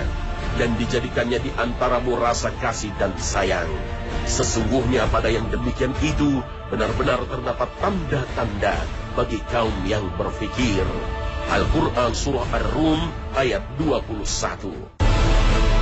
dan 0.61 0.77
dijadikannya 0.77 1.41
di 1.41 1.49
antaramu 1.57 2.21
rasa 2.21 2.53
kasih 2.61 2.93
dan 3.01 3.09
sayang. 3.17 3.69
Sesungguhnya 4.29 5.09
pada 5.09 5.33
yang 5.33 5.49
demikian 5.49 5.93
itu 6.05 6.45
benar-benar 6.69 7.25
terdapat 7.25 7.69
tanda-tanda 7.81 8.77
bagi 9.17 9.41
kaum 9.49 9.73
yang 9.89 10.05
berfikir. 10.15 10.85
Al-Quran 11.49 12.13
Surah 12.13 12.45
Ar-Rum 12.45 13.09
ayat 13.33 13.65
21 13.81 15.01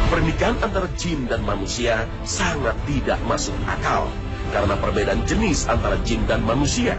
Pernikahan 0.07 0.55
antara 0.63 0.87
jin 0.95 1.27
dan 1.27 1.43
manusia 1.43 2.07
sangat 2.23 2.79
tidak 2.87 3.19
masuk 3.27 3.51
akal 3.67 4.07
karena 4.55 4.79
perbedaan 4.79 5.27
jenis 5.27 5.67
antara 5.67 5.99
jin 6.07 6.23
dan 6.23 6.39
manusia 6.47 6.95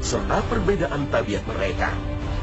serta 0.00 0.40
perbedaan 0.48 1.12
tabiat 1.12 1.44
mereka. 1.44 1.92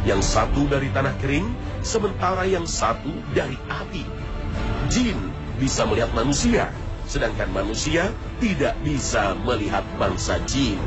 Yang 0.05 0.35
satu 0.35 0.69
dari 0.69 0.93
tanah 0.93 1.15
kering, 1.17 1.47
sementara 1.81 2.45
yang 2.45 2.69
satu 2.69 3.09
dari 3.33 3.57
api. 3.71 4.05
Jin 4.93 5.17
bisa 5.57 5.88
melihat 5.89 6.12
manusia, 6.13 6.69
sedangkan 7.13 7.53
manusia 7.53 8.10
tidak 8.41 8.74
bisa 8.82 9.38
melihat 9.46 9.86
bangsa 10.01 10.41
jin. 10.50 10.82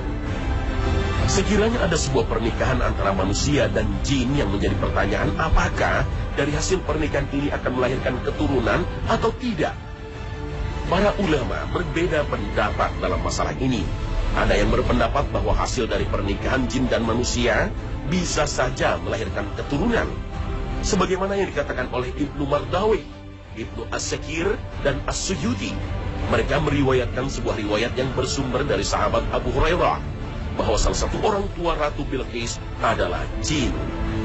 Sekiranya 1.30 1.87
ada 1.87 1.95
sebuah 1.95 2.26
pernikahan 2.26 2.83
antara 2.83 3.14
manusia 3.14 3.71
dan 3.71 3.87
jin 4.02 4.35
yang 4.35 4.50
menjadi 4.50 4.75
pertanyaan 4.78 5.30
apakah 5.38 6.02
dari 6.35 6.50
hasil 6.50 6.83
pernikahan 6.83 7.30
ini 7.30 7.54
akan 7.54 7.71
melahirkan 7.78 8.18
keturunan 8.26 8.83
atau 9.06 9.30
tidak. 9.38 9.75
Para 10.87 11.14
ulama 11.18 11.66
berbeda 11.71 12.26
pendapat 12.26 12.90
dalam 12.99 13.18
masalah 13.23 13.54
ini. 13.59 13.83
Ada 14.38 14.54
yang 14.59 14.71
berpendapat 14.71 15.30
bahwa 15.35 15.50
hasil 15.54 15.90
dari 15.90 16.06
pernikahan 16.06 16.66
jin 16.71 16.87
dan 16.87 17.02
manusia 17.02 17.71
bisa 18.06 18.47
saja 18.47 18.99
melahirkan 19.02 19.47
keturunan. 19.59 20.06
Sebagaimana 20.87 21.35
yang 21.35 21.50
dikatakan 21.50 21.90
oleh 21.90 22.14
Ibnu 22.14 22.47
Mardawi, 22.47 23.02
Ibnu 23.59 23.90
As-Sakir, 23.90 24.54
dan 24.87 25.02
As-Suyuti. 25.11 25.75
Mereka 26.26 26.58
meriwayatkan 26.64 27.30
sebuah 27.30 27.56
riwayat 27.61 27.92
yang 27.94 28.11
bersumber 28.18 28.66
dari 28.66 28.82
sahabat 28.82 29.23
Abu 29.30 29.54
Hurairah 29.54 29.99
bahwa 30.56 30.76
salah 30.80 30.99
satu 30.99 31.20
orang 31.23 31.46
tua 31.54 31.76
Ratu 31.76 32.02
Bilqis 32.08 32.56
adalah 32.80 33.23
jin 33.44 33.70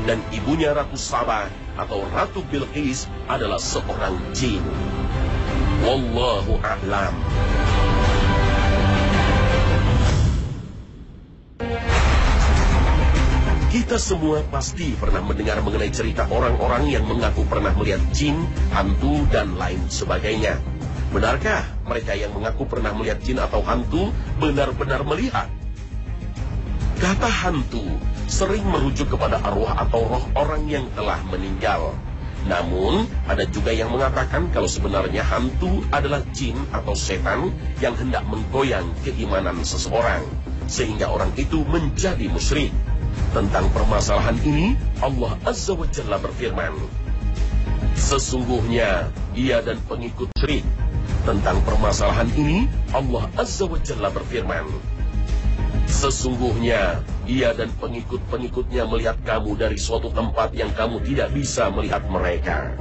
dan 0.08 0.18
ibunya 0.32 0.72
Ratu 0.72 0.96
Saba 0.96 1.52
atau 1.76 2.02
Ratu 2.10 2.42
Bilqis 2.48 3.06
adalah 3.28 3.60
seorang 3.60 4.16
jin. 4.32 4.64
Wallahu 5.84 6.58
a'lam. 6.64 7.14
Kita 13.72 13.96
semua 13.96 14.44
pasti 14.52 14.92
pernah 15.00 15.24
mendengar 15.24 15.64
mengenai 15.64 15.92
cerita 15.96 16.28
orang-orang 16.28 16.92
yang 16.92 17.08
mengaku 17.08 17.48
pernah 17.48 17.72
melihat 17.72 18.04
jin, 18.12 18.36
hantu, 18.76 19.24
dan 19.32 19.56
lain 19.56 19.80
sebagainya. 19.88 20.60
Benarkah 21.12 21.68
mereka 21.84 22.16
yang 22.16 22.32
mengaku 22.32 22.64
pernah 22.64 22.96
melihat 22.96 23.20
jin 23.20 23.36
atau 23.44 23.60
hantu 23.68 24.16
benar-benar 24.40 25.04
melihat? 25.04 25.52
Kata 27.04 27.28
hantu 27.28 27.84
sering 28.32 28.64
merujuk 28.64 29.12
kepada 29.12 29.44
arwah 29.44 29.76
atau 29.76 30.08
roh 30.08 30.26
orang 30.40 30.72
yang 30.72 30.88
telah 30.96 31.20
meninggal. 31.28 31.92
Namun, 32.48 33.06
ada 33.28 33.44
juga 33.44 33.76
yang 33.76 33.92
mengatakan 33.92 34.50
kalau 34.56 34.66
sebenarnya 34.66 35.22
hantu 35.22 35.84
adalah 35.92 36.24
jin 36.32 36.56
atau 36.72 36.96
setan 36.96 37.52
yang 37.84 37.94
hendak 38.00 38.24
menggoyang 38.26 38.88
keimanan 39.04 39.62
seseorang, 39.62 40.24
sehingga 40.66 41.12
orang 41.12 41.36
itu 41.36 41.62
menjadi 41.68 42.26
musyrik. 42.32 42.72
Tentang 43.36 43.68
permasalahan 43.76 44.40
ini, 44.48 44.80
Allah 45.04 45.36
Azza 45.44 45.76
wa 45.76 45.86
Jalla 45.92 46.18
berfirman, 46.18 46.74
Sesungguhnya 48.00 49.12
ia 49.36 49.60
dan 49.62 49.78
pengikut 49.86 50.32
syirik. 50.40 50.64
Tentang 51.22 51.62
permasalahan 51.62 52.34
ini, 52.34 52.66
Allah 52.98 53.30
Azza 53.38 53.70
wa 53.70 53.78
Jalla 53.78 54.10
berfirman, 54.10 54.66
Sesungguhnya 55.86 57.06
ia 57.30 57.54
dan 57.54 57.70
pengikut-pengikutnya 57.78 58.90
melihat 58.90 59.22
kamu 59.22 59.54
dari 59.54 59.78
suatu 59.78 60.10
tempat 60.10 60.50
yang 60.58 60.74
kamu 60.74 61.04
tidak 61.06 61.30
bisa 61.30 61.70
melihat 61.70 62.02
mereka. 62.10 62.74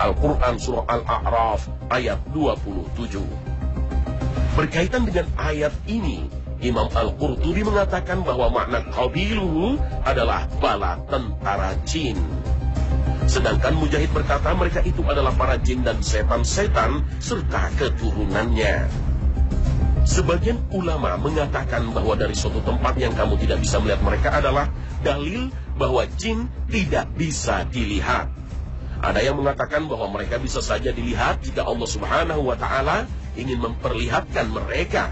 Al-Quran 0.00 0.56
Surah 0.56 0.88
Al-A'raf 0.88 1.68
ayat 1.92 2.24
27 2.32 3.20
Berkaitan 4.54 5.04
dengan 5.04 5.28
ayat 5.36 5.74
ini, 5.84 6.30
Imam 6.64 6.88
Al-Qurtubi 6.88 7.66
mengatakan 7.68 8.24
bahwa 8.24 8.48
makna 8.48 8.80
qabiluhu 8.96 9.76
adalah 10.06 10.48
bala 10.56 10.96
tentara 11.10 11.76
jin. 11.84 12.16
Sedangkan 13.24 13.72
Mujahid 13.76 14.12
berkata 14.12 14.52
mereka 14.52 14.84
itu 14.84 15.00
adalah 15.08 15.32
para 15.32 15.56
jin 15.56 15.80
dan 15.80 16.00
setan-setan 16.04 17.00
serta 17.18 17.72
keturunannya. 17.80 18.88
Sebagian 20.04 20.60
ulama 20.68 21.16
mengatakan 21.16 21.88
bahwa 21.88 22.12
dari 22.12 22.36
suatu 22.36 22.60
tempat 22.60 22.92
yang 23.00 23.16
kamu 23.16 23.40
tidak 23.40 23.64
bisa 23.64 23.80
melihat 23.80 24.00
mereka 24.04 24.28
adalah 24.36 24.68
dalil 25.00 25.48
bahwa 25.80 26.04
jin 26.20 26.52
tidak 26.68 27.08
bisa 27.16 27.64
dilihat. 27.72 28.28
Ada 29.00 29.20
yang 29.24 29.40
mengatakan 29.40 29.88
bahwa 29.88 30.12
mereka 30.12 30.36
bisa 30.36 30.60
saja 30.60 30.92
dilihat 30.92 31.40
jika 31.40 31.64
Allah 31.64 31.88
Subhanahu 31.88 32.44
wa 32.44 32.56
taala 32.56 33.08
ingin 33.36 33.60
memperlihatkan 33.64 34.52
mereka. 34.52 35.08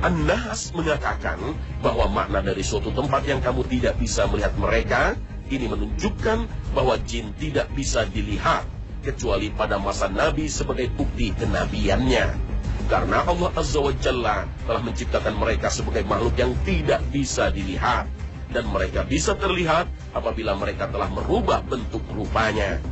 An-Nas 0.00 0.72
mengatakan 0.72 1.36
bahwa 1.84 2.08
makna 2.08 2.40
dari 2.40 2.64
suatu 2.64 2.88
tempat 2.96 3.20
yang 3.28 3.44
kamu 3.44 3.68
tidak 3.68 4.00
bisa 4.00 4.24
melihat 4.32 4.56
mereka 4.56 5.12
ini 5.50 5.66
menunjukkan 5.66 6.38
bahwa 6.72 6.94
jin 7.02 7.34
tidak 7.36 7.66
bisa 7.74 8.06
dilihat 8.06 8.62
kecuali 9.02 9.50
pada 9.50 9.76
masa 9.82 10.06
Nabi 10.06 10.46
sebagai 10.46 10.88
bukti 10.94 11.34
kenabiannya. 11.34 12.48
Karena 12.90 13.22
Allah 13.22 13.50
Azza 13.54 13.78
wa 13.78 13.94
Jalla 14.02 14.46
telah 14.66 14.82
menciptakan 14.82 15.34
mereka 15.38 15.70
sebagai 15.70 16.02
makhluk 16.06 16.34
yang 16.38 16.52
tidak 16.66 17.02
bisa 17.14 17.50
dilihat. 17.50 18.06
Dan 18.50 18.66
mereka 18.66 19.06
bisa 19.06 19.38
terlihat 19.38 19.86
apabila 20.10 20.58
mereka 20.58 20.90
telah 20.90 21.06
merubah 21.06 21.62
bentuk 21.62 22.02
rupanya. 22.10 22.82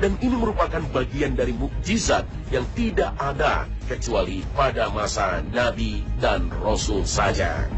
Dan 0.00 0.16
ini 0.24 0.34
merupakan 0.34 0.80
bagian 0.88 1.36
dari 1.36 1.52
mukjizat 1.52 2.24
yang 2.48 2.64
tidak 2.72 3.12
ada 3.20 3.68
kecuali 3.86 4.40
pada 4.56 4.88
masa 4.88 5.44
Nabi 5.52 6.00
dan 6.16 6.48
Rasul 6.64 7.04
saja. 7.04 7.68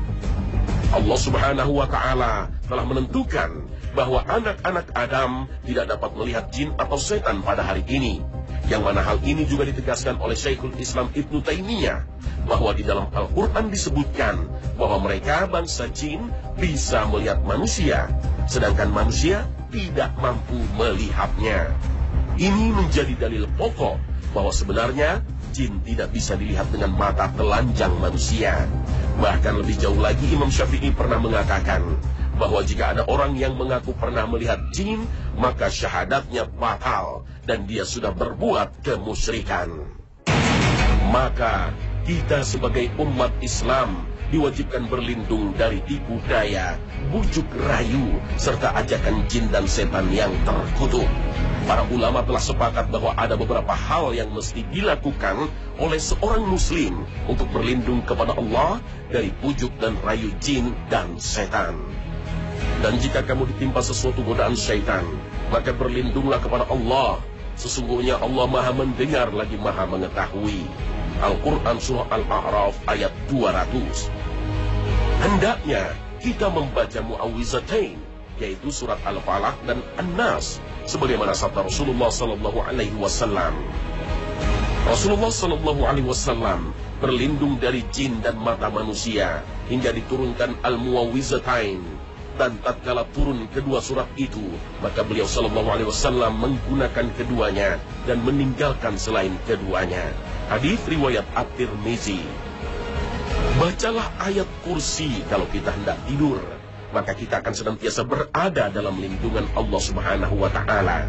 Allah 0.94 1.18
Subhanahu 1.18 1.74
wa 1.74 1.90
Ta'ala 1.90 2.46
telah 2.70 2.84
menentukan 2.86 3.66
bahwa 3.94 4.26
anak-anak 4.26 4.90
Adam 4.92 5.46
tidak 5.62 5.94
dapat 5.94 6.10
melihat 6.18 6.50
jin 6.50 6.74
atau 6.76 6.98
setan 6.98 7.40
pada 7.40 7.62
hari 7.62 7.86
ini. 7.86 8.20
Yang 8.66 8.82
mana 8.82 9.00
hal 9.04 9.20
ini 9.22 9.46
juga 9.46 9.68
ditegaskan 9.68 10.18
oleh 10.18 10.34
Syekhul 10.34 10.74
Islam 10.80 11.12
Ibnu 11.14 11.44
Taimiyah 11.44 12.02
bahwa 12.48 12.72
di 12.74 12.82
dalam 12.84 13.08
Al-Quran 13.12 13.68
disebutkan 13.68 14.48
bahwa 14.76 15.04
mereka 15.04 15.44
bangsa 15.46 15.88
jin 15.92 16.32
bisa 16.56 17.04
melihat 17.08 17.44
manusia, 17.44 18.08
sedangkan 18.48 18.88
manusia 18.88 19.44
tidak 19.68 20.16
mampu 20.16 20.56
melihatnya. 20.80 21.70
Ini 22.34 22.74
menjadi 22.74 23.14
dalil 23.14 23.46
pokok 23.54 24.00
bahwa 24.34 24.50
sebenarnya 24.50 25.22
jin 25.54 25.78
tidak 25.86 26.10
bisa 26.10 26.34
dilihat 26.34 26.66
dengan 26.74 26.90
mata 26.96 27.30
telanjang 27.36 27.94
manusia. 28.02 28.66
Bahkan 29.22 29.62
lebih 29.62 29.78
jauh 29.78 29.98
lagi 30.00 30.26
Imam 30.34 30.50
Syafi'i 30.50 30.90
pernah 30.90 31.22
mengatakan 31.22 31.84
bahwa 32.34 32.60
jika 32.66 32.94
ada 32.96 33.02
orang 33.06 33.38
yang 33.38 33.54
mengaku 33.54 33.94
pernah 33.94 34.26
melihat 34.26 34.58
jin, 34.74 35.06
maka 35.38 35.70
syahadatnya 35.70 36.50
batal 36.50 37.26
dan 37.46 37.66
dia 37.66 37.86
sudah 37.86 38.10
berbuat 38.10 38.82
kemusyrikan. 38.82 39.70
Maka 41.14 41.70
kita 42.04 42.42
sebagai 42.42 42.90
umat 42.98 43.30
Islam 43.40 44.04
diwajibkan 44.34 44.90
berlindung 44.90 45.54
dari 45.54 45.78
tipu 45.86 46.18
daya, 46.26 46.74
bujuk 47.14 47.46
rayu, 47.70 48.18
serta 48.34 48.74
ajakan 48.82 49.22
jin 49.30 49.46
dan 49.54 49.68
setan 49.70 50.10
yang 50.10 50.32
terkutuk. 50.42 51.06
Para 51.64 51.86
ulama 51.88 52.20
telah 52.20 52.42
sepakat 52.44 52.92
bahwa 52.92 53.16
ada 53.16 53.40
beberapa 53.40 53.72
hal 53.72 54.12
yang 54.12 54.28
mesti 54.34 54.68
dilakukan 54.68 55.48
oleh 55.80 55.96
seorang 55.96 56.44
muslim 56.44 57.08
untuk 57.24 57.48
berlindung 57.54 58.04
kepada 58.04 58.36
Allah 58.36 58.84
dari 59.08 59.32
pujuk 59.40 59.72
dan 59.80 59.96
rayu 60.04 60.28
jin 60.44 60.76
dan 60.92 61.16
setan. 61.16 61.80
Dan 62.84 63.00
jika 63.00 63.24
kamu 63.24 63.48
ditimpa 63.54 63.80
sesuatu 63.80 64.20
godaan 64.20 64.52
syaitan, 64.52 65.04
maka 65.48 65.72
berlindunglah 65.72 66.36
kepada 66.40 66.68
Allah 66.68 67.20
Sesungguhnya 67.54 68.18
Allah 68.18 68.50
maha 68.50 68.74
mendengar 68.74 69.30
lagi 69.30 69.54
maha 69.54 69.86
mengetahui. 69.86 70.66
Al-Quran 71.22 71.78
Surah 71.78 72.10
Al-A'raf 72.10 72.74
ayat 72.90 73.14
200. 73.30 74.10
Hendaknya 75.22 75.94
kita 76.18 76.50
membaca 76.50 76.98
mu'awizatain, 76.98 77.94
yaitu 78.42 78.74
surat 78.74 78.98
Al-Falaq 79.06 79.54
dan 79.70 79.78
An-Nas, 79.94 80.58
sebagaimana 80.90 81.30
sabda 81.30 81.62
Rasulullah 81.62 82.10
Sallallahu 82.10 82.58
Alaihi 82.66 82.98
Wasallam. 82.98 83.54
Rasulullah 84.90 85.30
Sallallahu 85.30 85.86
Alaihi 85.86 86.10
Wasallam 86.10 86.74
berlindung 86.98 87.62
dari 87.62 87.86
jin 87.94 88.18
dan 88.18 88.34
mata 88.42 88.66
manusia 88.66 89.46
hingga 89.70 89.94
diturunkan 89.94 90.58
Al-Muawizatain 90.66 91.93
dan 92.34 92.58
tatkala 92.62 93.06
turun 93.14 93.46
kedua 93.54 93.78
surat 93.78 94.10
itu, 94.18 94.42
maka 94.82 95.06
beliau 95.06 95.26
Shallallahu 95.26 95.68
Alaihi 95.70 95.88
Wasallam 95.88 96.34
menggunakan 96.42 97.06
keduanya 97.14 97.78
dan 98.10 98.18
meninggalkan 98.26 98.98
selain 98.98 99.34
keduanya. 99.46 100.10
Hadis 100.50 100.82
riwayat 100.90 101.24
At-Tirmizi. 101.38 102.20
Bacalah 103.54 104.10
ayat 104.18 104.50
kursi 104.66 105.22
kalau 105.30 105.46
kita 105.54 105.70
hendak 105.70 105.94
tidur, 106.10 106.42
maka 106.90 107.14
kita 107.14 107.38
akan 107.38 107.54
senantiasa 107.54 108.02
berada 108.02 108.66
dalam 108.70 108.98
lindungan 108.98 109.46
Allah 109.54 109.80
Subhanahu 109.82 110.34
wa 110.34 110.50
taala. 110.50 111.06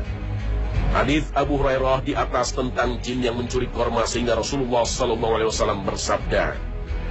Hadis 0.94 1.28
Abu 1.34 1.58
Hurairah 1.58 2.06
di 2.06 2.14
atas 2.14 2.54
tentang 2.54 3.02
jin 3.02 3.26
yang 3.26 3.36
mencuri 3.36 3.68
korma 3.74 4.06
sehingga 4.06 4.38
Rasulullah 4.38 4.86
Sallallahu 4.86 5.34
Alaihi 5.42 5.50
Wasallam 5.50 5.82
bersabda, 5.84 6.56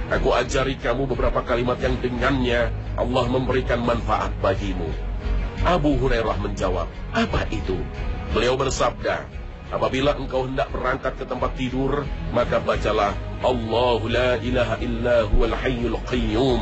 Aku 0.05 0.37
ajari 0.37 0.77
kamu 0.77 1.09
beberapa 1.09 1.41
kalimat 1.41 1.81
yang 1.81 1.97
dengannya 1.97 2.69
Allah 2.95 3.27
memberikan 3.27 3.83
manfaat 3.83 4.31
bagimu. 4.39 4.87
Abu 5.67 5.95
Hurairah 5.99 6.39
menjawab, 6.39 6.87
apa 7.11 7.47
itu? 7.51 7.75
Beliau 8.31 8.55
bersabda, 8.59 9.23
apabila 9.71 10.15
engkau 10.15 10.47
hendak 10.47 10.71
berangkat 10.71 11.15
ke 11.19 11.25
tempat 11.27 11.51
tidur, 11.59 12.03
maka 12.31 12.59
bacalah 12.59 13.15
Allahu 13.43 14.07
la 14.07 14.39
ilaha 14.39 14.75
illa 14.79 15.27
huwal 15.27 15.55
hayyul 15.55 15.99
qayyum. 16.07 16.61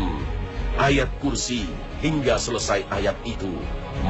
Ayat 0.73 1.09
kursi 1.21 1.69
hingga 2.01 2.41
selesai 2.41 2.89
ayat 2.89 3.17
itu. 3.29 3.53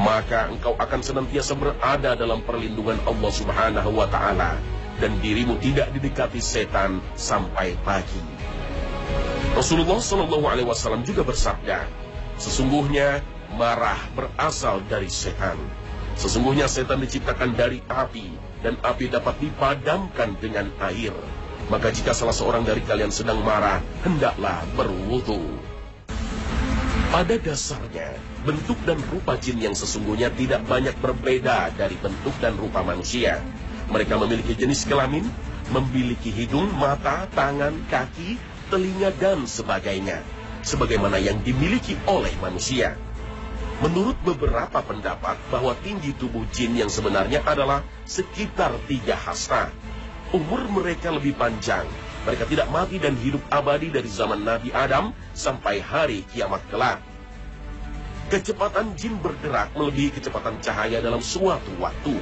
Maka 0.00 0.48
engkau 0.48 0.72
akan 0.80 1.00
senantiasa 1.04 1.52
berada 1.52 2.16
dalam 2.16 2.40
perlindungan 2.40 2.96
Allah 3.04 3.32
subhanahu 3.32 3.90
wa 3.92 4.08
ta'ala. 4.08 4.56
Dan 4.96 5.18
dirimu 5.20 5.60
tidak 5.60 5.92
didekati 5.92 6.40
setan 6.40 7.04
sampai 7.18 7.76
pagi. 7.84 8.22
Rasulullah 9.54 10.00
Shallallahu 10.00 10.46
Alaihi 10.50 10.66
Wasallam 10.66 11.06
juga 11.06 11.22
bersabda, 11.22 11.86
sesungguhnya 12.38 13.22
marah 13.54 13.98
berasal 14.14 14.82
dari 14.90 15.10
setan. 15.10 15.58
Sesungguhnya 16.14 16.70
setan 16.70 17.02
diciptakan 17.02 17.58
dari 17.58 17.82
api 17.90 18.30
dan 18.62 18.78
api 18.80 19.10
dapat 19.10 19.34
dipadamkan 19.42 20.38
dengan 20.38 20.70
air. 20.82 21.14
Maka 21.72 21.90
jika 21.90 22.12
salah 22.12 22.34
seorang 22.36 22.62
dari 22.62 22.84
kalian 22.84 23.10
sedang 23.10 23.40
marah, 23.40 23.80
hendaklah 24.04 24.62
berwudu. 24.76 25.40
Pada 27.08 27.38
dasarnya, 27.38 28.10
bentuk 28.42 28.76
dan 28.84 28.98
rupa 29.08 29.38
jin 29.38 29.62
yang 29.62 29.72
sesungguhnya 29.72 30.34
tidak 30.34 30.66
banyak 30.66 30.92
berbeda 30.98 31.70
dari 31.78 31.94
bentuk 32.02 32.34
dan 32.42 32.58
rupa 32.58 32.82
manusia. 32.82 33.38
Mereka 33.88 34.18
memiliki 34.18 34.58
jenis 34.58 34.82
kelamin, 34.84 35.24
memiliki 35.70 36.34
hidung, 36.34 36.68
mata, 36.74 37.30
tangan, 37.32 37.72
kaki, 37.86 38.36
telinga, 38.68 39.14
dan 39.16 39.46
sebagainya. 39.46 40.20
Sebagaimana 40.64 41.20
yang 41.20 41.44
dimiliki 41.44 41.92
oleh 42.08 42.32
manusia. 42.40 42.96
Menurut 43.84 44.16
beberapa 44.24 44.80
pendapat 44.80 45.36
bahwa 45.52 45.76
tinggi 45.84 46.16
tubuh 46.16 46.48
jin 46.56 46.72
yang 46.78 46.88
sebenarnya 46.88 47.44
adalah 47.44 47.84
sekitar 48.08 48.72
tiga 48.88 49.12
hasta. 49.12 49.68
Umur 50.32 50.64
mereka 50.72 51.12
lebih 51.12 51.36
panjang. 51.36 51.84
Mereka 52.24 52.48
tidak 52.48 52.72
mati 52.72 52.96
dan 52.96 53.12
hidup 53.20 53.44
abadi 53.52 53.92
dari 53.92 54.08
zaman 54.08 54.40
Nabi 54.40 54.72
Adam 54.72 55.12
sampai 55.36 55.84
hari 55.84 56.24
kiamat 56.32 56.64
kelak. 56.72 57.04
Kecepatan 58.32 58.96
jin 58.96 59.20
bergerak 59.20 59.76
melebihi 59.76 60.16
kecepatan 60.16 60.56
cahaya 60.64 61.04
dalam 61.04 61.20
suatu 61.20 61.68
waktu. 61.76 62.16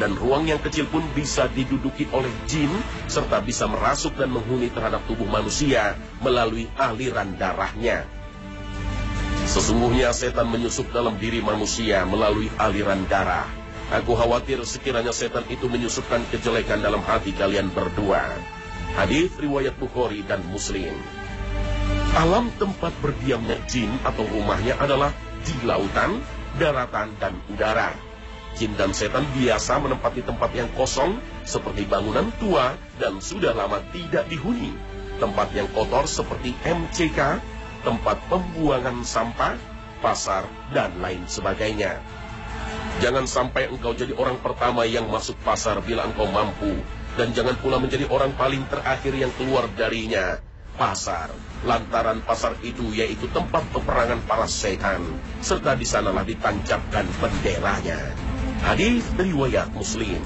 Dan 0.00 0.16
ruang 0.16 0.48
yang 0.48 0.56
kecil 0.64 0.88
pun 0.88 1.04
bisa 1.12 1.44
diduduki 1.52 2.08
oleh 2.16 2.32
jin, 2.48 2.72
serta 3.04 3.44
bisa 3.44 3.68
merasuk 3.68 4.16
dan 4.16 4.32
menghuni 4.32 4.72
terhadap 4.72 5.04
tubuh 5.04 5.28
manusia 5.28 5.92
melalui 6.24 6.72
aliran 6.80 7.36
darahnya. 7.36 8.08
Sesungguhnya 9.44 10.16
setan 10.16 10.48
menyusup 10.48 10.88
dalam 10.88 11.20
diri 11.20 11.44
manusia 11.44 12.08
melalui 12.08 12.48
aliran 12.56 13.04
darah. 13.12 13.44
Aku 13.92 14.16
khawatir 14.16 14.62
sekiranya 14.64 15.12
setan 15.12 15.44
itu 15.52 15.68
menyusupkan 15.68 16.24
kejelekan 16.32 16.80
dalam 16.80 17.04
hati 17.04 17.36
kalian 17.36 17.68
berdua. 17.68 18.24
Hadis 18.96 19.36
riwayat 19.36 19.76
Bukhari 19.76 20.24
dan 20.24 20.40
Muslim. 20.48 20.96
Alam 22.16 22.48
tempat 22.56 22.94
berdiamnya 23.04 23.60
jin 23.68 23.90
atau 24.02 24.24
rumahnya 24.24 24.80
adalah 24.80 25.12
di 25.44 25.54
lautan, 25.62 26.24
daratan, 26.56 27.12
dan 27.20 27.36
udara. 27.52 28.09
Jin 28.58 28.74
dan 28.74 28.90
setan 28.90 29.22
biasa 29.38 29.78
menempati 29.78 30.26
tempat 30.26 30.50
yang 30.52 30.68
kosong 30.74 31.22
seperti 31.46 31.86
bangunan 31.86 32.28
tua 32.42 32.74
dan 32.98 33.22
sudah 33.22 33.54
lama 33.54 33.78
tidak 33.94 34.26
dihuni. 34.26 34.74
Tempat 35.22 35.52
yang 35.52 35.68
kotor 35.70 36.08
seperti 36.08 36.56
MCK, 36.64 37.38
tempat 37.84 38.16
pembuangan 38.26 39.04
sampah, 39.04 39.54
pasar, 40.00 40.48
dan 40.72 40.96
lain 40.98 41.24
sebagainya. 41.28 42.00
Jangan 43.00 43.24
sampai 43.24 43.72
engkau 43.72 43.96
jadi 43.96 44.12
orang 44.12 44.36
pertama 44.44 44.84
yang 44.84 45.08
masuk 45.08 45.36
pasar 45.40 45.80
bila 45.80 46.04
engkau 46.04 46.28
mampu. 46.28 46.76
Dan 47.16 47.32
jangan 47.32 47.56
pula 47.58 47.80
menjadi 47.80 48.06
orang 48.12 48.32
paling 48.36 48.64
terakhir 48.68 49.12
yang 49.16 49.32
keluar 49.40 49.68
darinya. 49.72 50.40
Pasar. 50.76 51.32
Lantaran 51.64 52.24
pasar 52.24 52.56
itu 52.64 52.92
yaitu 52.96 53.28
tempat 53.32 53.64
peperangan 53.72 54.20
para 54.24 54.48
setan. 54.48 55.04
Serta 55.44 55.76
di 55.76 55.84
sanalah 55.84 56.24
ditancapkan 56.24 57.04
benderanya. 57.20 58.29
Hadis 58.60 59.00
riwayat 59.16 59.72
Muslim. 59.72 60.20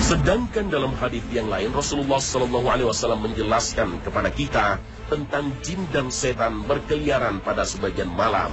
Sedangkan 0.00 0.72
dalam 0.72 0.92
hadis 0.96 1.24
yang 1.32 1.48
lain 1.52 1.72
Rasulullah 1.72 2.20
Shallallahu 2.20 2.68
Alaihi 2.68 2.88
Wasallam 2.88 3.28
menjelaskan 3.28 4.00
kepada 4.00 4.28
kita 4.32 4.80
tentang 5.12 5.52
jin 5.60 5.84
dan 5.92 6.08
setan 6.08 6.64
berkeliaran 6.64 7.44
pada 7.44 7.64
sebagian 7.68 8.08
malam, 8.08 8.52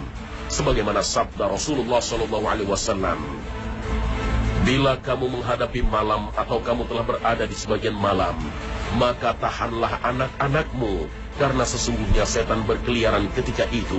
sebagaimana 0.52 1.00
sabda 1.00 1.48
Rasulullah 1.48 2.04
Shallallahu 2.04 2.46
Alaihi 2.46 2.68
Wasallam. 2.68 3.20
Bila 4.62 5.00
kamu 5.02 5.42
menghadapi 5.42 5.82
malam 5.88 6.30
atau 6.38 6.62
kamu 6.62 6.86
telah 6.86 7.04
berada 7.08 7.44
di 7.50 7.56
sebagian 7.58 7.98
malam, 7.98 8.38
maka 9.00 9.34
tahanlah 9.34 9.98
anak-anakmu, 10.06 11.10
karena 11.42 11.66
sesungguhnya 11.66 12.22
setan 12.30 12.62
berkeliaran 12.70 13.26
ketika 13.34 13.66
itu. 13.74 13.98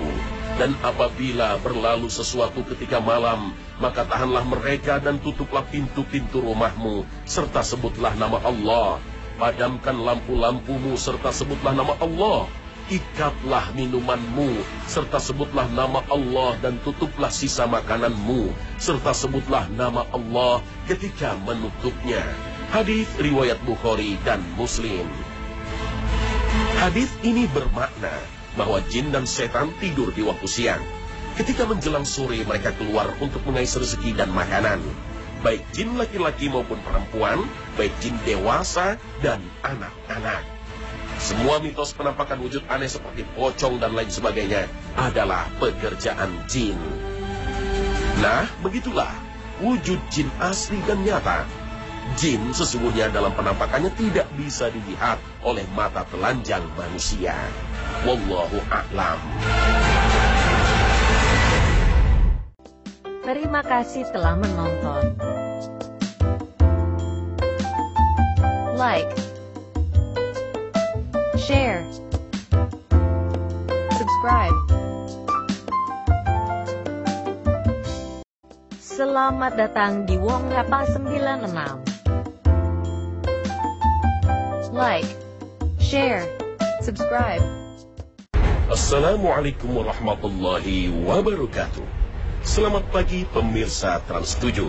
Dan 0.62 0.78
apabila 0.86 1.58
berlalu 1.58 2.06
sesuatu 2.06 2.62
ketika 2.70 3.02
malam, 3.02 3.50
maka 3.82 4.06
tahanlah 4.06 4.46
mereka 4.46 5.02
dan 5.02 5.18
tutuplah 5.18 5.66
pintu-pintu 5.66 6.38
rumahmu, 6.38 7.02
serta 7.26 7.66
sebutlah 7.66 8.14
nama 8.14 8.38
Allah. 8.46 9.02
Padamkan 9.42 9.98
lampu-lampumu, 9.98 10.94
serta 10.94 11.34
sebutlah 11.34 11.74
nama 11.74 11.98
Allah 11.98 12.46
ikatlah 12.92 13.72
minumanmu, 13.72 14.60
serta 14.84 15.16
sebutlah 15.16 15.64
nama 15.72 16.04
Allah 16.12 16.60
dan 16.60 16.76
tutuplah 16.84 17.32
sisa 17.32 17.64
makananmu, 17.64 18.52
serta 18.76 19.16
sebutlah 19.16 19.64
nama 19.72 20.04
Allah 20.12 20.60
ketika 20.84 21.32
menutupnya. 21.48 22.20
Hadis 22.68 23.08
riwayat 23.16 23.56
Bukhari 23.64 24.20
dan 24.28 24.44
Muslim. 24.60 25.31
Hadis 26.82 27.14
ini 27.22 27.46
bermakna 27.46 28.10
bahwa 28.58 28.82
jin 28.90 29.14
dan 29.14 29.22
setan 29.22 29.70
tidur 29.78 30.10
di 30.10 30.26
waktu 30.26 30.50
siang. 30.50 30.82
Ketika 31.38 31.62
menjelang 31.62 32.02
sore 32.02 32.42
mereka 32.42 32.74
keluar 32.74 33.06
untuk 33.22 33.38
mengais 33.46 33.70
rezeki 33.78 34.18
dan 34.18 34.34
makanan. 34.34 34.82
Baik 35.46 35.62
jin 35.70 35.94
laki-laki 35.94 36.50
maupun 36.50 36.82
perempuan, 36.82 37.46
baik 37.78 37.94
jin 38.02 38.18
dewasa 38.26 38.98
dan 39.22 39.38
anak-anak. 39.62 40.42
Semua 41.22 41.62
mitos 41.62 41.94
penampakan 41.94 42.42
wujud 42.42 42.66
aneh 42.66 42.90
seperti 42.90 43.22
pocong 43.38 43.78
dan 43.78 43.94
lain 43.94 44.10
sebagainya 44.10 44.66
adalah 44.98 45.46
pekerjaan 45.62 46.34
jin. 46.50 46.74
Nah, 48.18 48.42
begitulah 48.58 49.14
wujud 49.62 50.02
jin 50.10 50.26
asli 50.42 50.82
dan 50.90 51.06
nyata. 51.06 51.46
Jin 52.18 52.50
sesungguhnya 52.50 53.08
dalam 53.14 53.30
penampakannya 53.32 53.94
tidak 53.94 54.26
bisa 54.34 54.68
dilihat 54.68 55.22
oleh 55.46 55.62
mata 55.72 56.02
telanjang 56.10 56.62
manusia. 56.74 57.34
Wallahu 58.02 58.58
a'lam. 58.68 59.20
Terima 63.22 63.62
kasih 63.62 64.02
telah 64.10 64.34
menonton. 64.34 65.14
Like, 68.74 69.14
share, 71.38 71.86
subscribe. 73.94 74.58
Selamat 78.82 79.54
datang 79.54 80.02
di 80.02 80.18
Wong 80.18 80.50
Hapa 80.50 80.82
96. 80.90 81.91
Like, 84.72 85.04
share, 85.76 86.24
subscribe. 86.80 87.44
Assalamualaikum 88.72 89.68
warahmatullahi 89.68 90.88
wabarakatuh. 91.04 91.84
Selamat 92.40 92.80
pagi 92.88 93.28
pemirsa 93.28 94.00
Trans 94.08 94.32
7. 94.40 94.64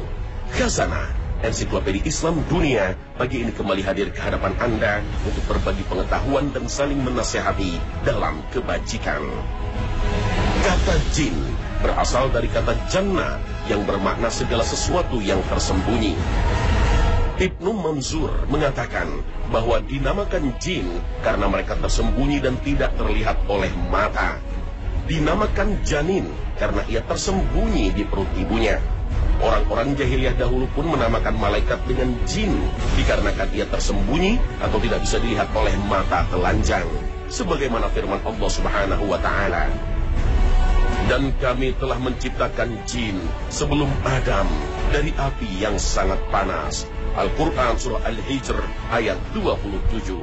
Khazanah, 0.60 1.08
ensiklopedia 1.48 2.04
Islam 2.04 2.44
dunia, 2.52 3.00
pagi 3.16 3.48
ini 3.48 3.56
kembali 3.56 3.80
hadir 3.80 4.12
ke 4.12 4.20
hadapan 4.20 4.52
Anda 4.60 5.00
untuk 5.24 5.48
berbagi 5.48 5.88
pengetahuan 5.88 6.52
dan 6.52 6.68
saling 6.68 7.00
menasehati 7.00 7.80
dalam 8.04 8.44
kebajikan. 8.52 9.24
Kata 10.68 11.00
jin 11.16 11.40
berasal 11.80 12.28
dari 12.28 12.52
kata 12.52 12.76
jannah 12.92 13.40
yang 13.72 13.88
bermakna 13.88 14.28
segala 14.28 14.68
sesuatu 14.68 15.24
yang 15.24 15.40
tersembunyi. 15.48 16.20
Ibnu 17.34 17.74
Manzur 17.74 18.30
mengatakan 18.46 19.10
bahwa 19.50 19.82
dinamakan 19.82 20.54
jin 20.62 20.86
karena 21.26 21.50
mereka 21.50 21.74
tersembunyi 21.82 22.38
dan 22.38 22.54
tidak 22.62 22.94
terlihat 22.94 23.42
oleh 23.50 23.74
mata. 23.90 24.38
Dinamakan 25.10 25.82
janin 25.82 26.30
karena 26.62 26.86
ia 26.86 27.02
tersembunyi 27.02 27.90
di 27.98 28.06
perut 28.06 28.30
ibunya. 28.38 28.78
Orang-orang 29.42 29.98
jahiliyah 29.98 30.38
dahulu 30.38 30.70
pun 30.78 30.94
menamakan 30.94 31.34
malaikat 31.34 31.82
dengan 31.90 32.14
jin 32.30 32.54
dikarenakan 33.02 33.50
ia 33.50 33.66
tersembunyi 33.66 34.38
atau 34.62 34.78
tidak 34.78 35.02
bisa 35.02 35.18
dilihat 35.18 35.50
oleh 35.58 35.74
mata 35.90 36.30
telanjang. 36.30 36.86
Sebagaimana 37.34 37.90
firman 37.90 38.22
Allah 38.22 38.50
Subhanahu 38.54 39.10
wa 39.10 39.18
taala. 39.18 39.74
Dan 41.10 41.34
kami 41.42 41.74
telah 41.82 41.98
menciptakan 41.98 42.78
jin 42.86 43.18
sebelum 43.50 43.90
Adam 44.06 44.46
dari 44.94 45.10
api 45.18 45.50
yang 45.60 45.76
sangat 45.82 46.22
panas. 46.30 46.86
Al-Quran 47.14 47.78
Surah 47.78 48.02
Al-Hijr 48.10 48.58
ayat 48.90 49.22
27. 49.38 50.18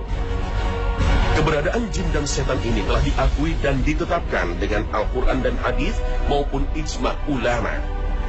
Keberadaan 1.39 1.87
jin 1.95 2.09
dan 2.11 2.27
setan 2.27 2.59
ini 2.67 2.83
telah 2.83 2.99
diakui 3.07 3.55
dan 3.63 3.79
ditetapkan 3.87 4.59
dengan 4.59 4.83
Al-Quran 4.91 5.39
dan 5.39 5.55
hadis 5.63 5.95
maupun 6.27 6.67
ijma 6.75 7.15
ulama. 7.31 7.79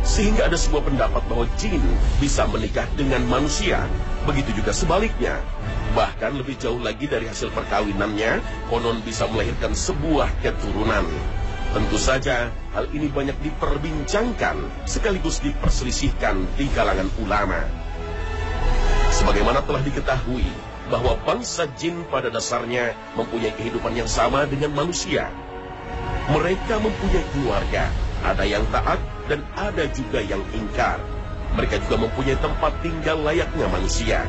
Sehingga 0.05 0.45
ada 0.45 0.53
sebuah 0.53 0.85
pendapat 0.85 1.25
bahwa 1.25 1.49
jin 1.57 1.81
bisa 2.21 2.45
menikah 2.53 2.85
dengan 2.93 3.25
manusia. 3.25 3.81
Begitu 4.29 4.61
juga 4.61 4.77
sebaliknya. 4.77 5.41
Bahkan 5.97 6.37
lebih 6.37 6.61
jauh 6.61 6.77
lagi 6.77 7.09
dari 7.09 7.25
hasil 7.25 7.49
perkawinannya, 7.57 8.45
konon 8.69 9.01
bisa 9.01 9.25
melahirkan 9.25 9.73
sebuah 9.73 10.29
keturunan. 10.45 11.09
Tentu 11.73 11.97
saja, 11.97 12.53
hal 12.77 12.85
ini 12.93 13.09
banyak 13.09 13.41
diperbincangkan 13.41 14.85
sekaligus 14.85 15.41
diperselisihkan 15.41 16.45
di 16.59 16.69
kalangan 16.77 17.09
ulama. 17.17 17.63
Sebagaimana 19.21 19.61
telah 19.69 19.85
diketahui 19.85 20.49
bahwa 20.89 21.13
bangsa 21.21 21.69
jin 21.77 22.01
pada 22.09 22.33
dasarnya 22.33 22.97
mempunyai 23.13 23.53
kehidupan 23.53 23.93
yang 23.93 24.09
sama 24.09 24.49
dengan 24.49 24.73
manusia. 24.73 25.29
Mereka 26.33 26.81
mempunyai 26.81 27.21
keluarga, 27.29 27.85
ada 28.25 28.41
yang 28.49 28.65
taat 28.73 28.97
dan 29.29 29.45
ada 29.53 29.85
juga 29.93 30.25
yang 30.25 30.41
ingkar. 30.57 30.97
Mereka 31.53 31.85
juga 31.85 32.09
mempunyai 32.09 32.33
tempat 32.41 32.73
tinggal 32.81 33.21
layaknya 33.21 33.69
manusia. 33.69 34.25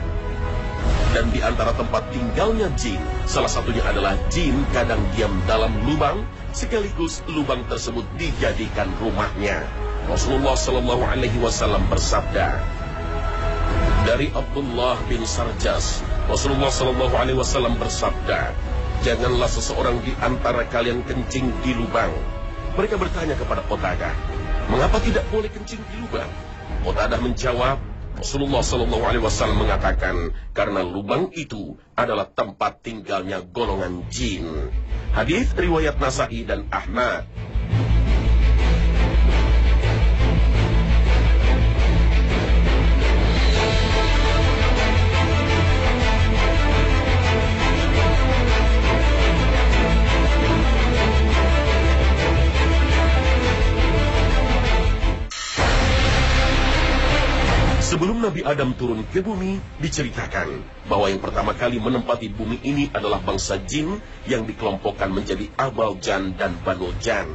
Dan 1.17 1.33
di 1.33 1.41
antara 1.41 1.73
tempat 1.73 2.05
tinggalnya 2.13 2.69
jin, 2.77 3.01
salah 3.25 3.49
satunya 3.49 3.81
adalah 3.89 4.13
jin 4.29 4.61
kadang 4.77 5.01
diam 5.17 5.33
dalam 5.49 5.73
lubang, 5.89 6.21
sekaligus 6.53 7.25
lubang 7.33 7.65
tersebut 7.73 8.05
dijadikan 8.21 8.93
rumahnya. 9.01 9.65
Rasulullah 10.05 10.53
Shallallahu 10.53 11.01
Alaihi 11.01 11.41
Wasallam 11.41 11.81
bersabda 11.89 12.82
dari 14.03 14.29
Abdullah 14.35 14.99
bin 15.07 15.23
Sarjas, 15.23 16.03
Rasulullah 16.27 16.75
Shallallahu 16.75 17.15
Alaihi 17.15 17.39
Wasallam 17.39 17.79
bersabda, 17.79 18.51
janganlah 19.07 19.47
seseorang 19.47 20.03
di 20.03 20.11
antara 20.19 20.67
kalian 20.67 21.07
kencing 21.07 21.51
di 21.63 21.73
lubang. 21.79 22.11
Mereka 22.75 22.99
bertanya 22.99 23.39
kepada 23.39 23.63
Qatadah, 23.63 24.15
mengapa 24.73 24.99
tidak 24.99 25.23
boleh 25.31 25.51
kencing 25.51 25.79
di 25.79 25.97
lubang? 26.03 26.27
Qatadah 26.83 27.21
menjawab, 27.23 27.79
Rasulullah 28.19 28.63
Shallallahu 28.63 29.05
Alaihi 29.07 29.23
Wasallam 29.23 29.59
mengatakan 29.63 30.35
karena 30.51 30.83
lubang 30.83 31.31
itu 31.39 31.79
adalah 31.95 32.27
tempat 32.27 32.83
tinggalnya 32.83 33.41
golongan 33.41 34.03
jin. 34.11 34.71
Hadis 35.15 35.55
riwayat 35.55 36.03
Nasai 36.03 36.43
dan 36.43 36.67
Ahmad. 36.75 37.29
Sebelum 58.03 58.19
Nabi 58.19 58.43
Adam 58.43 58.75
turun 58.75 59.07
ke 59.15 59.23
bumi, 59.23 59.63
diceritakan 59.79 60.59
bahwa 60.91 61.07
yang 61.07 61.23
pertama 61.23 61.55
kali 61.55 61.79
menempati 61.79 62.35
bumi 62.35 62.59
ini 62.67 62.91
adalah 62.91 63.23
bangsa 63.23 63.63
jin 63.63 64.03
yang 64.27 64.43
dikelompokkan 64.43 65.07
menjadi 65.07 65.47
Abal 65.55 66.03
Jan 66.03 66.35
dan 66.35 66.51
Banu 66.67 66.91
Jan. 66.99 67.31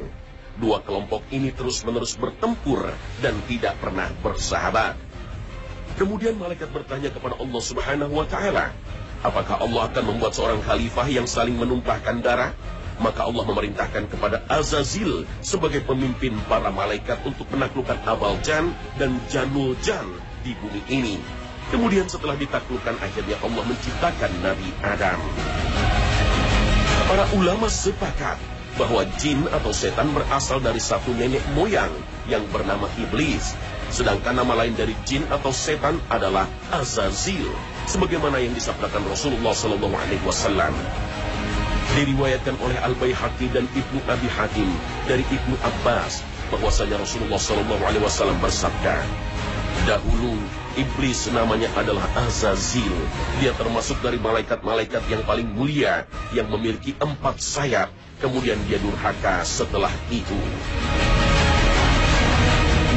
Dua 0.59 0.83
kelompok 0.83 1.23
ini 1.31 1.55
terus-menerus 1.55 2.19
bertempur 2.19 2.83
dan 3.23 3.39
tidak 3.47 3.79
pernah 3.79 4.11
bersahabat. 4.19 4.99
Kemudian 5.95 6.35
malaikat 6.35 6.67
bertanya 6.75 7.15
kepada 7.15 7.39
Allah 7.39 7.61
Subhanahu 7.63 8.11
wa 8.11 8.27
taala, 8.27 8.75
"Apakah 9.23 9.63
Allah 9.63 9.87
akan 9.87 10.03
membuat 10.03 10.35
seorang 10.35 10.59
khalifah 10.67 11.07
yang 11.07 11.31
saling 11.31 11.55
menumpahkan 11.55 12.19
darah?" 12.19 12.51
Maka 12.99 13.23
Allah 13.23 13.47
memerintahkan 13.47 14.11
kepada 14.11 14.43
Azazil 14.51 15.23
sebagai 15.39 15.79
pemimpin 15.87 16.35
para 16.51 16.67
malaikat 16.75 17.23
untuk 17.23 17.47
menaklukkan 17.55 18.03
Abal 18.03 18.35
Jan 18.43 18.75
dan 18.99 19.15
Janul 19.31 19.79
Jan 19.79 20.26
di 20.47 20.55
bumi 20.63 20.81
ini. 20.87 21.15
Kemudian 21.67 22.07
setelah 22.07 22.39
ditaklukkan 22.39 22.95
akhirnya 23.03 23.35
Allah 23.43 23.63
menciptakan 23.67 24.31
Nabi 24.39 24.71
Adam. 24.79 25.19
Para 27.11 27.27
ulama 27.35 27.67
sepakat 27.67 28.39
bahwa 28.79 29.03
jin 29.19 29.43
atau 29.51 29.75
setan 29.75 30.07
berasal 30.15 30.63
dari 30.63 30.79
satu 30.79 31.11
nenek 31.11 31.43
moyang 31.51 31.91
yang 32.31 32.47
bernama 32.55 32.87
iblis. 32.95 33.51
Sedangkan 33.91 34.39
nama 34.39 34.63
lain 34.63 34.75
dari 34.75 34.95
jin 35.07 35.27
atau 35.27 35.51
setan 35.51 35.99
adalah 36.11 36.47
Azazil, 36.71 37.47
sebagaimana 37.87 38.39
yang 38.39 38.51
disabdakan 38.51 39.03
Rasulullah 39.07 39.55
Shallallahu 39.55 39.95
Alaihi 39.95 40.23
Wasallam. 40.27 40.75
Diriwayatkan 41.95 42.59
oleh 42.59 42.77
Al 42.83 42.95
Baihaqi 42.99 43.47
dan 43.55 43.63
Ibnu 43.71 43.99
Abi 44.11 44.27
Hatim 44.27 44.67
dari 45.07 45.23
Ibnu 45.23 45.55
Abbas 45.63 46.19
bahwasanya 46.51 46.99
Rasulullah 46.99 47.39
Wasallam 47.39 48.37
bersabda, 48.43 49.07
Dahulu 49.85 50.33
iblis 50.79 51.29
namanya 51.29 51.69
adalah 51.77 52.07
Azazil. 52.25 52.95
Dia 53.37 53.53
termasuk 53.53 54.01
dari 54.01 54.17
malaikat-malaikat 54.17 55.05
yang 55.11 55.21
paling 55.27 55.45
mulia 55.45 56.09
yang 56.33 56.49
memiliki 56.49 56.97
empat 56.97 57.37
sayap. 57.37 57.93
Kemudian 58.17 58.57
dia 58.65 58.81
durhaka 58.81 59.45
setelah 59.45 59.93
itu. 60.09 60.39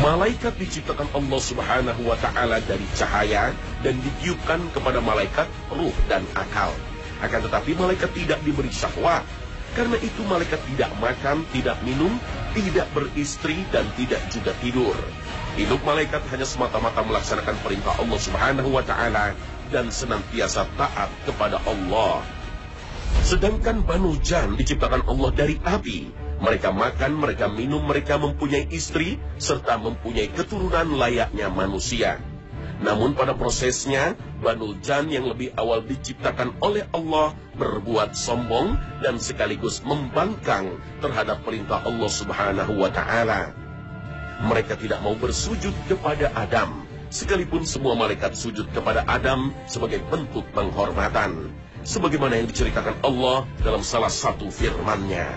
Malaikat 0.00 0.56
diciptakan 0.56 1.12
Allah 1.12 1.40
Subhanahu 1.44 2.08
wa 2.08 2.16
taala 2.16 2.56
dari 2.64 2.88
cahaya 2.96 3.52
dan 3.84 4.00
ditiupkan 4.00 4.64
kepada 4.72 4.96
malaikat 5.04 5.44
ruh 5.68 5.92
dan 6.08 6.24
akal. 6.32 6.72
Akan 7.20 7.44
tetapi 7.44 7.76
malaikat 7.76 8.08
tidak 8.16 8.40
diberi 8.40 8.72
syahwat. 8.72 9.28
Karena 9.76 10.00
itu 10.00 10.24
malaikat 10.24 10.56
tidak 10.72 10.88
makan, 10.98 11.44
tidak 11.52 11.76
minum, 11.84 12.16
tidak 12.56 12.88
beristri 12.96 13.60
dan 13.70 13.84
tidak 13.94 14.18
juga 14.32 14.56
tidur. 14.64 14.96
Hidup 15.58 15.82
malaikat 15.82 16.22
hanya 16.30 16.46
semata-mata 16.46 17.02
melaksanakan 17.02 17.56
perintah 17.66 17.98
Allah 17.98 18.20
Subhanahu 18.22 18.70
wa 18.70 18.84
taala 18.86 19.34
dan 19.74 19.90
senantiasa 19.90 20.66
taat 20.78 21.10
kepada 21.26 21.58
Allah. 21.66 22.22
Sedangkan 23.26 23.82
Banu 23.82 24.14
Jan 24.22 24.54
diciptakan 24.54 25.06
Allah 25.10 25.30
dari 25.34 25.58
api. 25.58 26.10
Mereka 26.40 26.72
makan, 26.72 27.20
mereka 27.20 27.50
minum, 27.50 27.84
mereka 27.84 28.16
mempunyai 28.16 28.70
istri, 28.72 29.20
serta 29.36 29.76
mempunyai 29.76 30.30
keturunan 30.32 30.96
layaknya 30.96 31.52
manusia. 31.52 32.16
Namun 32.80 33.12
pada 33.12 33.36
prosesnya, 33.36 34.16
Banu 34.40 34.72
Jan 34.80 35.12
yang 35.12 35.28
lebih 35.28 35.52
awal 35.52 35.84
diciptakan 35.84 36.56
oleh 36.64 36.88
Allah 36.96 37.36
berbuat 37.60 38.16
sombong 38.16 38.72
dan 39.04 39.20
sekaligus 39.20 39.84
membangkang 39.84 40.80
terhadap 41.04 41.44
perintah 41.44 41.84
Allah 41.84 42.08
Subhanahu 42.08 42.72
wa 42.80 42.88
taala. 42.88 43.52
Mereka 44.40 44.80
tidak 44.80 45.04
mau 45.04 45.12
bersujud 45.12 45.76
kepada 45.84 46.32
Adam, 46.32 46.88
sekalipun 47.12 47.68
semua 47.68 47.92
malaikat 47.92 48.32
sujud 48.32 48.72
kepada 48.72 49.04
Adam 49.04 49.52
sebagai 49.68 50.00
bentuk 50.08 50.48
penghormatan. 50.56 51.52
Sebagaimana 51.84 52.40
yang 52.40 52.48
diceritakan 52.48 52.96
Allah 53.04 53.44
dalam 53.60 53.84
salah 53.84 54.08
satu 54.08 54.48
firman-Nya. 54.48 55.28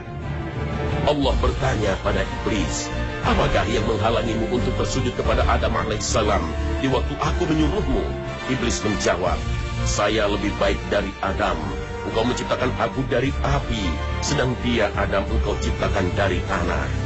Allah 1.04 1.36
bertanya 1.44 2.00
pada 2.00 2.24
iblis, 2.24 2.88
apakah 3.28 3.68
yang 3.68 3.84
menghalangimu 3.92 4.56
untuk 4.56 4.72
bersujud 4.80 5.12
kepada 5.20 5.44
Adam 5.52 5.76
alaihissalam 5.76 6.44
di 6.80 6.88
waktu 6.88 7.12
aku 7.20 7.44
menyuruhmu? 7.44 8.04
Iblis 8.48 8.80
menjawab, 8.88 9.36
saya 9.84 10.32
lebih 10.32 10.56
baik 10.64 10.80
dari 10.88 11.12
Adam. 11.20 11.60
Engkau 12.08 12.24
menciptakan 12.24 12.72
aku 12.80 13.04
dari 13.12 13.36
api, 13.44 13.84
sedang 14.24 14.56
dia 14.64 14.92
Adam 14.96 15.28
engkau 15.28 15.60
ciptakan 15.60 16.08
dari 16.16 16.40
tanah. 16.48 17.03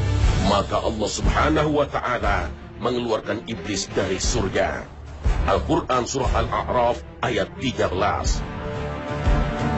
Maka 0.47 0.79
Allah 0.79 1.10
subhanahu 1.12 1.75
wa 1.75 1.88
ta'ala 1.91 2.47
mengeluarkan 2.79 3.43
iblis 3.51 3.91
dari 3.91 4.15
surga. 4.15 4.88
Al-Quran 5.43 6.07
Surah 6.07 6.31
Al-A'raf 6.39 7.03
ayat 7.19 7.51
13. 7.60 7.91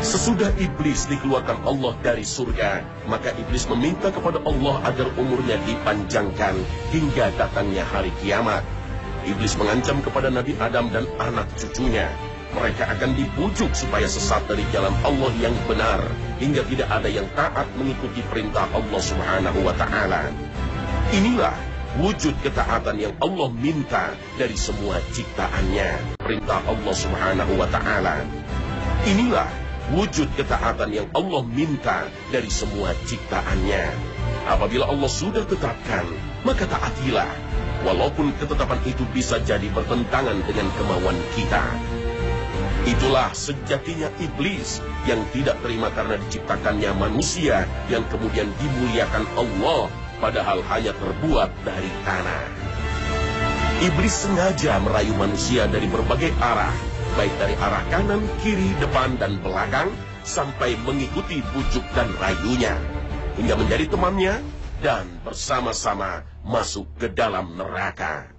Sesudah 0.06 0.54
iblis 0.62 1.10
dikeluarkan 1.10 1.66
Allah 1.66 1.98
dari 2.06 2.22
surga, 2.22 2.86
maka 3.10 3.34
iblis 3.36 3.66
meminta 3.66 4.14
kepada 4.14 4.40
Allah 4.46 4.80
agar 4.86 5.10
umurnya 5.18 5.58
dipanjangkan 5.66 6.56
hingga 6.94 7.34
datangnya 7.36 7.84
hari 7.90 8.14
kiamat. 8.22 8.62
Iblis 9.26 9.58
mengancam 9.58 10.00
kepada 10.06 10.30
Nabi 10.30 10.54
Adam 10.62 10.94
dan 10.94 11.10
anak 11.18 11.50
cucunya. 11.58 12.08
Mereka 12.50 12.82
akan 12.98 13.14
dibujuk 13.14 13.74
supaya 13.78 14.10
sesat 14.10 14.42
dari 14.50 14.66
jalan 14.74 14.94
Allah 15.06 15.30
yang 15.38 15.54
benar, 15.70 16.02
hingga 16.42 16.66
tidak 16.66 16.90
ada 16.90 17.10
yang 17.10 17.26
taat 17.38 17.66
mengikuti 17.78 18.26
perintah 18.26 18.66
Allah 18.74 19.02
Subhanahu 19.02 19.60
wa 19.66 19.74
Ta'ala. 19.78 20.49
Inilah 21.10 21.58
wujud 21.98 22.38
ketaatan 22.46 23.02
yang 23.02 23.18
Allah 23.18 23.50
minta 23.50 24.14
dari 24.38 24.54
semua 24.54 25.02
ciptaannya. 25.10 26.22
Perintah 26.22 26.62
Allah 26.70 26.94
Subhanahu 26.94 27.58
wa 27.58 27.66
Ta'ala. 27.66 28.22
Inilah 29.10 29.50
wujud 29.90 30.30
ketaatan 30.38 30.94
yang 30.94 31.10
Allah 31.18 31.42
minta 31.50 32.06
dari 32.30 32.46
semua 32.54 32.94
ciptaannya. 33.10 33.90
Apabila 34.54 34.86
Allah 34.86 35.10
sudah 35.10 35.50
tetapkan, 35.50 36.06
maka 36.46 36.70
taatilah. 36.70 37.34
Walaupun 37.90 38.30
ketetapan 38.38 38.78
itu 38.86 39.02
bisa 39.10 39.42
jadi 39.42 39.66
bertentangan 39.74 40.38
dengan 40.46 40.70
kemauan 40.78 41.18
kita. 41.34 41.74
Itulah 42.86 43.34
sejatinya 43.34 44.14
iblis 44.22 44.78
yang 45.10 45.26
tidak 45.34 45.58
terima 45.66 45.90
karena 45.90 46.22
diciptakannya 46.22 46.94
manusia 47.02 47.66
yang 47.90 48.06
kemudian 48.14 48.54
dimuliakan 48.62 49.26
Allah 49.34 49.90
padahal 50.20 50.64
hanya 50.72 50.94
terbuat 50.96 51.52
dari 51.64 51.92
tanah. 52.04 52.46
Iblis 53.80 54.28
sengaja 54.28 54.80
merayu 54.84 55.16
manusia 55.16 55.68
dari 55.72 55.88
berbagai 55.88 56.36
arah 56.44 56.76
baik 57.20 57.34
dari 57.36 57.56
arah 57.58 57.84
kanan, 57.90 58.22
kiri, 58.40 58.72
depan, 58.78 59.18
dan 59.18 59.44
belakang, 59.44 59.90
sampai 60.24 60.80
mengikuti 60.88 61.42
bujuk 61.52 61.84
dan 61.98 62.08
rayunya, 62.16 62.80
hingga 63.40 63.60
menjadi 63.60 63.86
temannya 63.90 64.36
dan 64.80 65.04
bersama-sama 65.28 66.24
masuk 66.46 66.86
ke 66.96 67.12
dalam 67.12 67.60
neraka. 67.60 68.30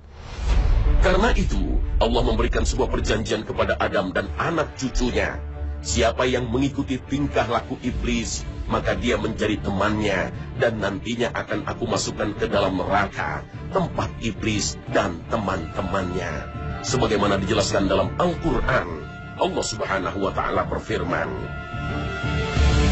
Karena 1.04 1.32
itu, 1.36 1.80
Allah 2.00 2.22
memberikan 2.24 2.64
sebuah 2.64 2.88
perjanjian 2.88 3.44
kepada 3.44 3.76
Adam 3.80 4.12
dan 4.16 4.28
anak 4.36 4.72
cucunya. 4.76 5.36
Siapa 5.80 6.28
yang 6.28 6.48
mengikuti 6.48 7.00
tingkah 7.00 7.48
laku 7.48 7.80
iblis, 7.80 8.44
maka 8.70 8.94
dia 8.94 9.18
menjadi 9.18 9.58
temannya 9.58 10.30
dan 10.62 10.78
nantinya 10.78 11.34
akan 11.34 11.66
aku 11.66 11.84
masukkan 11.90 12.30
ke 12.38 12.46
dalam 12.46 12.78
neraka, 12.78 13.42
tempat 13.74 14.08
iblis 14.22 14.78
dan 14.94 15.18
teman-temannya. 15.28 16.46
Sebagaimana 16.86 17.36
dijelaskan 17.42 17.90
dalam 17.90 18.14
Al-Quran, 18.16 18.88
Allah 19.36 19.64
subhanahu 19.66 20.18
wa 20.24 20.32
ta'ala 20.32 20.64
berfirman, 20.70 21.28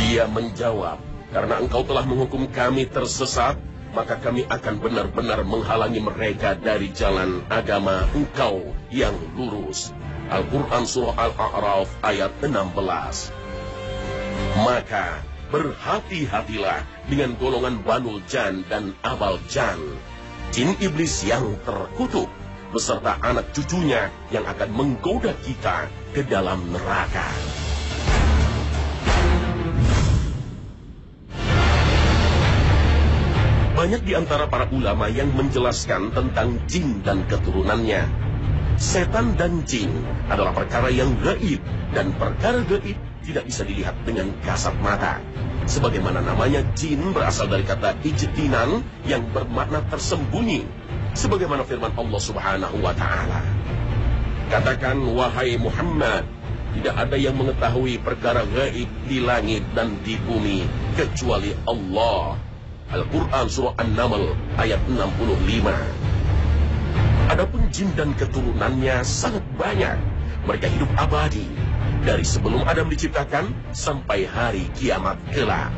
Dia 0.02 0.26
menjawab, 0.26 0.98
karena 1.30 1.62
engkau 1.62 1.86
telah 1.86 2.04
menghukum 2.04 2.50
kami 2.50 2.90
tersesat, 2.90 3.56
maka 3.96 4.20
kami 4.20 4.44
akan 4.44 4.84
benar-benar 4.84 5.40
menghalangi 5.46 6.02
mereka 6.04 6.52
dari 6.58 6.92
jalan 6.92 7.40
agama 7.48 8.04
engkau 8.12 8.74
yang 8.92 9.16
lurus. 9.32 9.96
Al-Quran 10.28 10.84
Surah 10.84 11.16
Al-A'raf 11.16 11.88
ayat 12.04 12.36
16. 12.44 13.32
Maka 14.60 15.24
berhati-hatilah 15.48 17.08
dengan 17.08 17.32
golongan 17.40 17.80
Banul 17.80 18.20
Jan 18.28 18.64
dan 18.68 18.92
Abal 19.00 19.40
Jan. 19.48 19.80
Jin 20.52 20.76
iblis 20.80 21.24
yang 21.24 21.56
terkutuk 21.64 22.28
beserta 22.68 23.16
anak 23.24 23.52
cucunya 23.56 24.12
yang 24.28 24.44
akan 24.44 24.68
menggoda 24.72 25.32
kita 25.44 25.88
ke 26.12 26.24
dalam 26.24 26.60
neraka. 26.68 27.28
Banyak 33.78 34.02
di 34.02 34.12
antara 34.18 34.50
para 34.50 34.66
ulama 34.74 35.06
yang 35.06 35.30
menjelaskan 35.38 36.10
tentang 36.10 36.58
jin 36.66 36.98
dan 37.06 37.22
keturunannya. 37.30 38.10
Setan 38.74 39.38
dan 39.38 39.62
jin 39.70 39.90
adalah 40.26 40.50
perkara 40.50 40.90
yang 40.90 41.14
gaib 41.22 41.62
dan 41.94 42.10
perkara 42.18 42.66
gaib 42.66 42.98
tidak 43.28 43.44
bisa 43.44 43.60
dilihat 43.68 43.92
dengan 44.08 44.32
kasat 44.40 44.72
mata. 44.80 45.20
Sebagaimana 45.68 46.24
namanya 46.24 46.64
jin 46.72 47.12
berasal 47.12 47.52
dari 47.52 47.60
kata 47.60 48.00
ijtinan 48.00 48.80
yang 49.04 49.20
bermakna 49.36 49.84
tersembunyi. 49.92 50.64
Sebagaimana 51.12 51.60
firman 51.68 51.92
Allah 51.92 52.20
Subhanahu 52.24 52.80
wa 52.80 52.96
taala. 52.96 53.44
Katakan 54.48 54.96
wahai 55.12 55.60
Muhammad, 55.60 56.24
tidak 56.72 56.96
ada 56.96 57.20
yang 57.20 57.36
mengetahui 57.36 58.00
perkara 58.00 58.48
gaib 58.48 58.88
di 59.04 59.20
langit 59.20 59.60
dan 59.76 60.00
di 60.00 60.16
bumi 60.24 60.64
kecuali 60.96 61.52
Allah. 61.68 62.40
Al-Quran 62.88 63.46
Surah 63.52 63.76
An-Naml 63.76 64.32
ayat 64.56 64.80
65. 64.88 65.68
Adapun 67.28 67.68
jin 67.68 67.92
dan 67.92 68.16
keturunannya 68.16 69.04
sangat 69.04 69.44
banyak. 69.60 70.00
Mereka 70.48 70.64
hidup 70.72 70.88
abadi 70.96 71.44
dari 72.08 72.24
sebelum 72.24 72.64
Adam 72.64 72.88
diciptakan 72.88 73.52
sampai 73.76 74.24
hari 74.24 74.64
kiamat 74.72 75.20
kelak. 75.28 75.68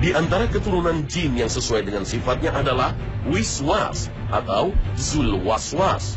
Di 0.00 0.16
antara 0.16 0.48
keturunan 0.48 1.04
jin 1.04 1.36
yang 1.36 1.52
sesuai 1.52 1.84
dengan 1.84 2.08
sifatnya 2.08 2.56
adalah 2.56 2.96
Wiswas 3.28 4.08
atau 4.32 4.72
Zulwaswas, 4.96 6.16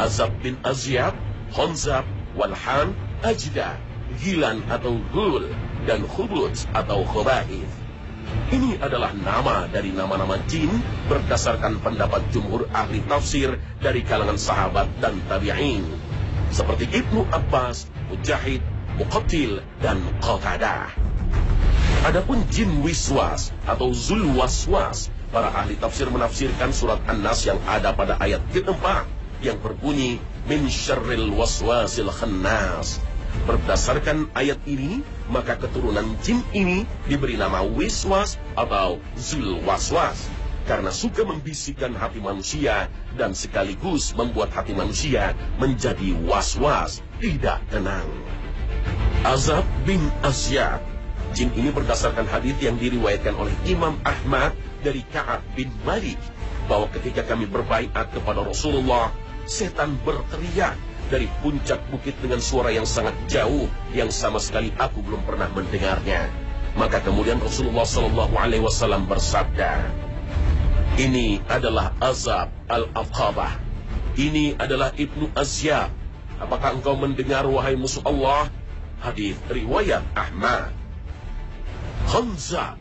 Azab 0.00 0.32
bin 0.40 0.56
Azyab, 0.64 1.12
Honzab, 1.52 2.08
Walhan, 2.40 2.96
Ajda, 3.20 3.76
Gilan 4.16 4.64
atau 4.72 4.96
Hul, 5.12 5.52
dan 5.84 6.08
Khubut 6.08 6.56
atau 6.72 7.04
Khobaith. 7.04 7.68
Ini 8.48 8.80
adalah 8.80 9.12
nama 9.12 9.68
dari 9.68 9.92
nama-nama 9.92 10.40
jin 10.48 10.72
berdasarkan 11.04 11.84
pendapat 11.84 12.24
jumhur 12.32 12.64
ahli 12.72 13.04
tafsir 13.04 13.60
dari 13.84 14.00
kalangan 14.00 14.40
sahabat 14.40 14.88
dan 15.04 15.20
tabi'in. 15.28 15.84
Seperti 16.48 16.88
Ibnu 16.88 17.28
Abbas, 17.28 17.97
Mujahid, 18.08 18.64
Muqatil, 18.96 19.62
dan 19.84 20.00
Qatadah. 20.24 20.90
Adapun 22.06 22.42
jin 22.48 22.80
wiswas 22.80 23.52
atau 23.68 23.92
zulwaswas, 23.92 25.12
para 25.28 25.52
ahli 25.52 25.76
tafsir 25.76 26.08
menafsirkan 26.08 26.72
surat 26.72 27.02
An-Nas 27.04 27.44
yang 27.44 27.60
ada 27.68 27.92
pada 27.92 28.16
ayat 28.16 28.40
keempat 28.54 29.04
yang 29.44 29.60
berbunyi 29.60 30.18
min 30.48 30.66
syarril 30.66 31.30
waswasil 31.36 32.10
khannas 32.10 32.98
Berdasarkan 33.44 34.32
ayat 34.32 34.58
ini, 34.64 35.04
maka 35.28 35.60
keturunan 35.60 36.16
jin 36.24 36.40
ini 36.56 36.88
diberi 37.06 37.36
nama 37.36 37.60
Wiswas 37.60 38.40
atau 38.56 38.98
Zulwaswas. 39.14 40.32
Karena 40.68 40.92
suka 40.92 41.24
membisikkan 41.24 41.96
hati 41.96 42.20
manusia 42.20 42.92
dan 43.16 43.32
sekaligus 43.32 44.12
membuat 44.12 44.52
hati 44.52 44.76
manusia 44.76 45.32
menjadi 45.56 46.12
was-was, 46.28 47.00
tidak 47.18 47.62
tenang. 47.70 48.06
Azab 49.26 49.66
bin 49.82 50.00
Asyad. 50.22 50.80
Jin 51.36 51.52
ini 51.52 51.68
berdasarkan 51.68 52.24
hadis 52.24 52.56
yang 52.62 52.80
diriwayatkan 52.80 53.36
oleh 53.36 53.52
Imam 53.68 54.00
Ahmad 54.00 54.56
dari 54.80 55.04
Ka'ab 55.12 55.44
bin 55.52 55.68
Malik 55.84 56.16
bahwa 56.70 56.88
ketika 56.94 57.26
kami 57.26 57.44
berbaiat 57.44 58.14
kepada 58.14 58.40
Rasulullah, 58.46 59.12
setan 59.44 59.98
berteriak 60.06 60.78
dari 61.08 61.28
puncak 61.40 61.80
bukit 61.88 62.16
dengan 62.20 62.40
suara 62.40 62.68
yang 62.72 62.84
sangat 62.84 63.16
jauh 63.28 63.68
yang 63.96 64.12
sama 64.12 64.40
sekali 64.40 64.72
aku 64.76 65.00
belum 65.04 65.24
pernah 65.24 65.48
mendengarnya. 65.52 66.28
Maka 66.76 67.02
kemudian 67.02 67.40
Rasulullah 67.42 67.88
Shallallahu 67.88 68.38
Alaihi 68.38 68.62
Wasallam 68.62 69.08
bersabda, 69.08 69.88
ini 71.00 71.42
adalah 71.48 71.96
azab 71.98 72.52
al-aqabah. 72.68 73.58
Ini 74.18 74.58
adalah 74.58 74.90
ibnu 74.94 75.30
Azyab. 75.34 75.97
Apakah 76.38 76.78
engkau 76.78 76.94
mendengar 76.94 77.46
wahai 77.46 77.74
musuh 77.74 78.02
Allah? 78.06 78.50
Hadis 78.98 79.38
riwayat 79.50 80.02
Ahmad. 80.14 80.74
Hamzah 82.08 82.78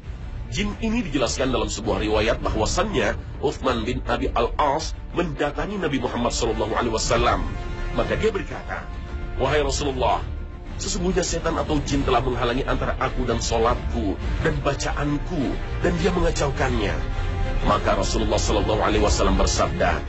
Jin 0.47 0.71
ini 0.79 1.03
dijelaskan 1.03 1.51
dalam 1.51 1.67
sebuah 1.67 1.99
riwayat 1.99 2.39
bahwasannya 2.39 3.19
Uthman 3.43 3.83
bin 3.83 3.99
Abi 4.07 4.31
Al-As 4.31 4.95
mendatangi 5.11 5.75
Nabi 5.75 5.99
Muhammad 5.99 6.31
SAW 6.31 6.71
maka 7.97 8.13
dia 8.15 8.29
berkata, 8.29 8.85
Wahai 9.41 9.65
Rasulullah, 9.65 10.21
sesungguhnya 10.77 11.25
setan 11.25 11.57
atau 11.57 11.81
jin 11.83 12.05
telah 12.05 12.21
menghalangi 12.21 12.63
antara 12.63 12.93
aku 13.01 13.25
dan 13.25 13.41
solatku 13.41 14.15
dan 14.45 14.53
bacaanku 14.61 15.57
dan 15.81 15.93
dia 15.97 16.13
mengacaukannya. 16.13 16.93
Maka 17.65 17.97
Rasulullah 17.97 18.37
Shallallahu 18.37 18.81
Alaihi 18.85 19.01
Wasallam 19.01 19.35
bersabda, 19.35 19.99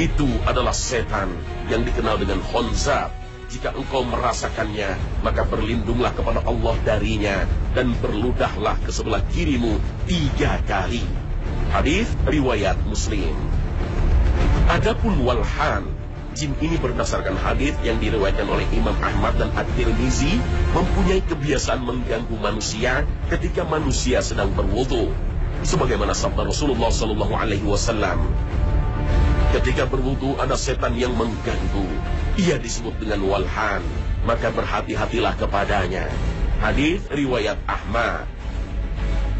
itu 0.00 0.26
adalah 0.48 0.72
setan 0.72 1.30
yang 1.70 1.82
dikenal 1.86 2.20
dengan 2.20 2.42
Honzab. 2.52 3.10
Jika 3.46 3.70
engkau 3.78 4.02
merasakannya, 4.02 4.98
maka 5.22 5.46
berlindunglah 5.46 6.10
kepada 6.10 6.42
Allah 6.42 6.74
darinya 6.82 7.46
dan 7.78 7.94
berludahlah 8.02 8.74
ke 8.82 8.90
sebelah 8.90 9.22
kirimu 9.30 9.78
tiga 10.10 10.58
kali. 10.66 11.06
Hadis 11.70 12.10
riwayat 12.26 12.74
Muslim. 12.90 13.34
Adapun 14.66 15.22
walhan 15.22 15.86
Jin 16.36 16.52
ini 16.60 16.76
berdasarkan 16.76 17.32
hadis 17.40 17.72
yang 17.80 17.96
diriwayatkan 17.96 18.44
oleh 18.44 18.68
Imam 18.76 18.92
Ahmad 19.00 19.40
dan 19.40 19.48
At-Tirmizi 19.56 20.36
mempunyai 20.76 21.24
kebiasaan 21.24 21.80
mengganggu 21.80 22.36
manusia 22.36 23.08
ketika 23.32 23.64
manusia 23.64 24.20
sedang 24.20 24.52
berwudu. 24.52 25.16
Sebagaimana 25.64 26.12
sabda 26.12 26.44
Rasulullah 26.44 26.92
Sallallahu 26.92 27.32
Alaihi 27.32 27.64
Wasallam, 27.64 28.20
ketika 29.54 29.86
berwudu 29.86 30.34
ada 30.40 30.58
setan 30.58 30.98
yang 30.98 31.14
mengganggu. 31.14 31.86
Ia 32.40 32.58
disebut 32.58 32.98
dengan 32.98 33.22
walhan, 33.26 33.82
maka 34.26 34.50
berhati-hatilah 34.50 35.38
kepadanya. 35.38 36.10
Hadis 36.58 37.04
riwayat 37.12 37.60
Ahmad. 37.68 38.26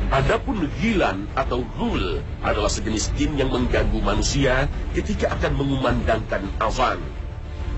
Adapun 0.07 0.71
gilan 0.79 1.27
atau 1.35 1.67
hul 1.75 2.23
adalah 2.39 2.71
sejenis 2.71 3.11
jin 3.19 3.35
yang 3.35 3.51
mengganggu 3.51 3.99
manusia 3.99 4.71
ketika 4.95 5.35
akan 5.35 5.59
mengumandangkan 5.59 6.47
azan. 6.63 7.03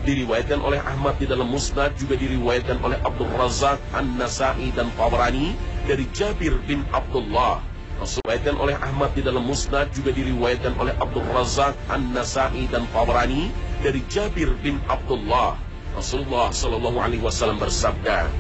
Diriwayatkan 0.05 0.61
oleh 0.61 0.76
Ahmad 0.85 1.16
di 1.16 1.24
dalam 1.24 1.49
Musnad 1.49 1.97
juga 1.97 2.20
diriwayatkan 2.20 2.85
oleh 2.85 3.01
Abdul 3.01 3.33
Razak 3.33 3.81
An-Nasai 3.97 4.76
dan 4.76 4.93
Tabrani 5.01 5.57
dari 5.89 6.05
Jabir 6.12 6.61
bin 6.68 6.85
Abdullah. 6.93 7.64
Diriwayatkan 7.99 8.55
oleh 8.62 8.78
Ahmad 8.78 9.11
di 9.18 9.26
dalam 9.26 9.42
Musnad 9.42 9.90
juga 9.90 10.14
diriwayatkan 10.14 10.78
oleh 10.78 10.94
Abdul 11.03 11.26
Razak, 11.34 11.74
An-Nasai 11.90 12.70
dan 12.70 12.86
Tabrani 12.94 13.51
dari 13.82 14.07
Jabir 14.07 14.55
bin 14.62 14.78
Abdullah. 14.86 15.59
Rasulullah 15.99 16.55
Shallallahu 16.55 16.94
alaihi 17.03 17.18
wasallam 17.18 17.59
bersabda, 17.59 18.30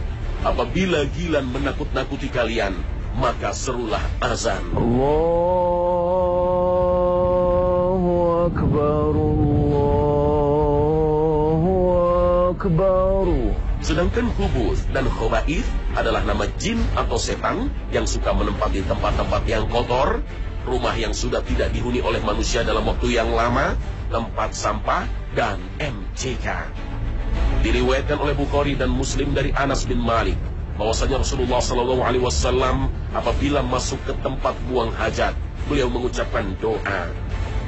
"Apabila 0.46 1.10
gilan 1.18 1.50
menakut-nakuti 1.50 2.30
kalian, 2.30 2.78
maka 3.18 3.50
serulah 3.50 3.98
azan." 4.22 4.62
Allahu 4.78 5.66
akbar. 8.46 9.10
Allahu 9.10 10.14
akbar. 12.54 13.26
Sedangkan 13.82 14.30
kubus 14.38 14.86
dan 14.94 15.10
khobaif 15.10 15.66
adalah 16.00 16.22
nama 16.22 16.46
jin 16.56 16.78
atau 16.94 17.18
setan 17.18 17.68
yang 17.90 18.06
suka 18.06 18.30
menempati 18.30 18.86
tempat-tempat 18.86 19.42
yang 19.50 19.66
kotor, 19.66 20.22
rumah 20.68 20.94
yang 20.94 21.16
sudah 21.16 21.42
tidak 21.42 21.72
dihuni 21.74 22.04
oleh 22.04 22.20
manusia 22.22 22.62
dalam 22.62 22.86
waktu 22.86 23.18
yang 23.18 23.32
lama, 23.32 23.74
tempat 24.12 24.54
sampah, 24.54 25.08
dan 25.34 25.60
MCK. 25.80 26.46
Diriwayatkan 27.62 28.18
oleh 28.22 28.34
Bukhari 28.38 28.78
dan 28.78 28.88
Muslim 28.94 29.34
dari 29.34 29.50
Anas 29.52 29.84
bin 29.84 30.00
Malik 30.00 30.38
bahwasanya 30.78 31.20
Rasulullah 31.20 31.58
Shallallahu 31.58 32.02
Alaihi 32.06 32.22
Wasallam 32.22 32.88
apabila 33.10 33.66
masuk 33.66 33.98
ke 34.06 34.14
tempat 34.22 34.54
buang 34.70 34.94
hajat, 34.94 35.34
beliau 35.66 35.90
mengucapkan 35.90 36.54
doa, 36.62 37.10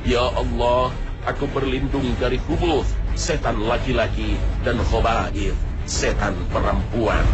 Ya 0.07 0.25
Allah, 0.33 0.95
aku 1.29 1.45
berlindung 1.51 2.07
dari 2.17 2.41
hubus, 2.49 2.89
setan 3.19 3.61
laki-laki, 3.67 4.39
dan 4.65 4.81
khobaith, 4.89 5.59
setan 5.85 6.33
perempuan. 6.49 7.27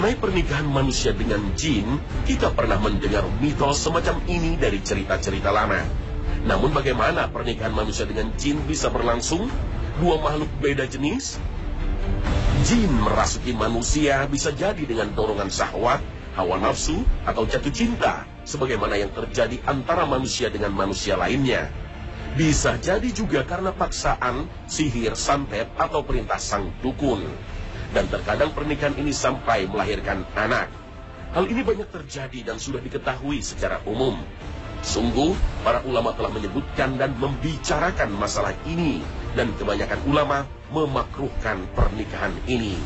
Mengenai 0.00 0.16
pernikahan 0.16 0.64
manusia 0.64 1.12
dengan 1.12 1.44
jin, 1.60 2.00
kita 2.24 2.56
pernah 2.56 2.80
mendengar 2.80 3.20
mitos 3.36 3.84
semacam 3.84 4.16
ini 4.32 4.56
dari 4.56 4.80
cerita-cerita 4.80 5.52
lama. 5.52 5.76
Namun 6.48 6.72
bagaimana 6.72 7.28
pernikahan 7.28 7.68
manusia 7.68 8.08
dengan 8.08 8.32
jin 8.40 8.64
bisa 8.64 8.88
berlangsung? 8.88 9.52
Dua 10.00 10.16
makhluk 10.16 10.48
beda 10.64 10.88
jenis? 10.88 11.36
Jin 12.64 12.88
merasuki 12.96 13.52
manusia 13.52 14.24
bisa 14.24 14.56
jadi 14.56 14.80
dengan 14.88 15.12
dorongan 15.12 15.52
syahwat, 15.52 16.00
hawa 16.32 16.56
nafsu, 16.56 17.04
atau 17.28 17.44
jatuh 17.44 17.68
cinta, 17.68 18.24
sebagaimana 18.48 18.96
yang 18.96 19.12
terjadi 19.12 19.60
antara 19.68 20.08
manusia 20.08 20.48
dengan 20.48 20.72
manusia 20.72 21.20
lainnya. 21.20 21.68
Bisa 22.40 22.80
jadi 22.80 23.12
juga 23.12 23.44
karena 23.44 23.68
paksaan, 23.68 24.48
sihir, 24.64 25.12
santet, 25.12 25.68
atau 25.76 26.00
perintah 26.00 26.40
sang 26.40 26.72
dukun. 26.80 27.20
Dan 27.90 28.06
terkadang 28.06 28.54
pernikahan 28.54 28.94
ini 28.98 29.10
sampai 29.10 29.66
melahirkan 29.66 30.22
anak. 30.38 30.70
Hal 31.30 31.46
ini 31.46 31.62
banyak 31.62 31.90
terjadi 31.90 32.54
dan 32.54 32.56
sudah 32.58 32.82
diketahui 32.82 33.42
secara 33.42 33.82
umum. 33.86 34.18
Sungguh, 34.80 35.36
para 35.62 35.84
ulama 35.84 36.16
telah 36.16 36.32
menyebutkan 36.32 36.96
dan 36.96 37.14
membicarakan 37.18 38.10
masalah 38.14 38.54
ini. 38.66 39.02
Dan 39.34 39.54
kebanyakan 39.54 40.00
ulama 40.06 40.46
memakruhkan 40.74 41.66
pernikahan 41.74 42.34
ini. 42.46 42.78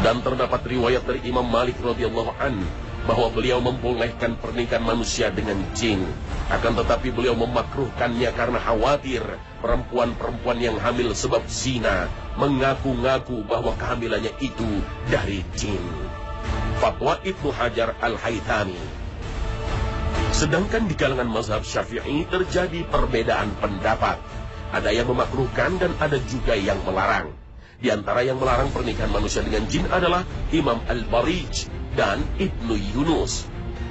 Dan 0.00 0.22
terdapat 0.22 0.62
riwayat 0.66 1.06
dari 1.06 1.20
Imam 1.26 1.46
Malik 1.46 1.78
radhiyallahu 1.82 2.32
an 2.38 2.62
bahwa 3.04 3.32
beliau 3.32 3.58
membolehkan 3.58 4.36
pernikahan 4.38 4.84
manusia 4.84 5.32
dengan 5.32 5.58
jin. 5.74 6.04
Akan 6.52 6.76
tetapi 6.76 7.10
beliau 7.10 7.34
memakruhkannya 7.34 8.30
karena 8.34 8.58
khawatir 8.60 9.22
perempuan-perempuan 9.60 10.58
yang 10.58 10.76
hamil 10.80 11.12
sebab 11.12 11.44
zina 11.46 12.08
mengaku-ngaku 12.40 13.44
bahwa 13.44 13.76
kehamilannya 13.76 14.32
itu 14.40 14.68
dari 15.12 15.44
jin. 15.54 15.80
Fatwa 16.80 17.20
Ibnu 17.20 17.52
Hajar 17.52 17.92
Al-Haythami. 18.00 18.80
Sedangkan 20.32 20.88
di 20.88 20.96
kalangan 20.96 21.28
mazhab 21.28 21.60
Syafi'i 21.60 22.24
terjadi 22.24 22.88
perbedaan 22.88 23.52
pendapat. 23.60 24.16
Ada 24.72 24.94
yang 24.94 25.10
memakruhkan 25.12 25.76
dan 25.76 25.92
ada 26.00 26.16
juga 26.24 26.56
yang 26.56 26.80
melarang. 26.86 27.36
Di 27.80 27.92
antara 27.92 28.24
yang 28.24 28.40
melarang 28.40 28.72
pernikahan 28.72 29.12
manusia 29.12 29.44
dengan 29.44 29.68
jin 29.68 29.84
adalah 29.92 30.24
Imam 30.52 30.80
Al-Barij 30.88 31.68
dan 31.98 32.24
Ibnu 32.40 32.76
Yunus. 32.96 33.44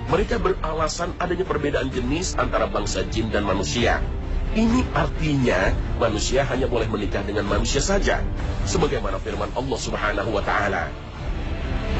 Mereka 0.09 0.41
beralasan 0.41 1.13
adanya 1.21 1.45
perbedaan 1.45 1.93
jenis 1.93 2.33
antara 2.33 2.65
bangsa 2.65 3.05
jin 3.05 3.29
dan 3.29 3.45
manusia. 3.45 4.01
Ini 4.49 4.81
artinya 4.97 5.69
manusia 6.01 6.41
hanya 6.41 6.65
boleh 6.65 6.89
menikah 6.89 7.21
dengan 7.21 7.45
manusia 7.45 7.85
saja. 7.85 8.25
Sebagaimana 8.65 9.21
firman 9.21 9.53
Allah 9.53 9.77
Subhanahu 9.77 10.33
wa 10.33 10.41
taala. 10.41 10.89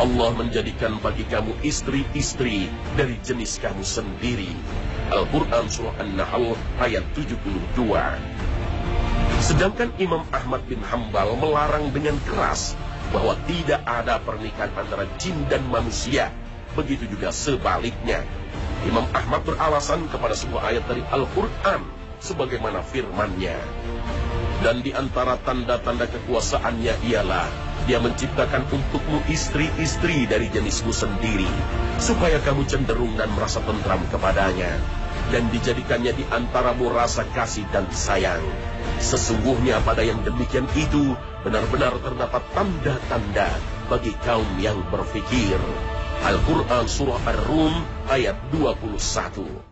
Allah 0.02 0.30
menjadikan 0.34 0.98
bagi 0.98 1.30
kamu 1.30 1.62
istri-istri 1.62 2.66
dari 2.98 3.22
jenis 3.22 3.62
kamu 3.62 3.86
sendiri. 3.86 4.50
Al-Quran 5.14 5.70
Surah 5.70 5.94
An-Nahl 6.02 6.58
ayat 6.82 7.06
72. 7.14 7.38
Sedangkan 9.46 9.94
Imam 10.02 10.26
Ahmad 10.34 10.66
bin 10.66 10.82
Hambal 10.82 11.38
melarang 11.38 11.94
dengan 11.94 12.18
keras 12.26 12.74
bahwa 13.14 13.38
tidak 13.46 13.86
ada 13.86 14.18
pernikahan 14.26 14.74
antara 14.74 15.06
jin 15.22 15.38
dan 15.54 15.62
manusia. 15.70 16.34
Begitu 16.74 17.14
juga 17.14 17.30
sebaliknya. 17.30 18.26
Imam 18.90 19.06
Ahmad 19.14 19.46
beralasan 19.46 20.10
kepada 20.10 20.34
sebuah 20.34 20.74
ayat 20.74 20.88
dari 20.90 21.06
Al-Quran 21.14 21.99
sebagaimana 22.20 22.84
firmannya. 22.84 23.58
Dan 24.60 24.84
di 24.84 24.92
antara 24.92 25.40
tanda-tanda 25.40 26.04
kekuasaannya 26.12 27.08
ialah 27.08 27.48
dia 27.88 27.98
menciptakan 28.04 28.68
untukmu 28.70 29.24
istri-istri 29.32 30.28
dari 30.28 30.52
jenismu 30.52 30.92
sendiri, 30.92 31.48
supaya 31.98 32.38
kamu 32.44 32.68
cenderung 32.68 33.16
dan 33.16 33.32
merasa 33.34 33.64
tentram 33.64 34.04
kepadanya, 34.12 34.78
dan 35.32 35.48
dijadikannya 35.50 36.14
di 36.14 36.22
antaramu 36.28 36.92
rasa 36.92 37.24
kasih 37.32 37.66
dan 37.72 37.88
sayang. 37.90 38.44
Sesungguhnya 39.00 39.80
pada 39.88 40.04
yang 40.04 40.20
demikian 40.28 40.68
itu 40.76 41.16
benar-benar 41.42 41.96
terdapat 42.04 42.44
tanda-tanda 42.52 43.50
bagi 43.88 44.12
kaum 44.28 44.48
yang 44.60 44.78
berfikir. 44.92 45.58
Al-Quran 46.20 46.84
Surah 46.84 47.24
Ar-Rum 47.24 47.74
ayat 48.12 48.36
21 48.52 49.69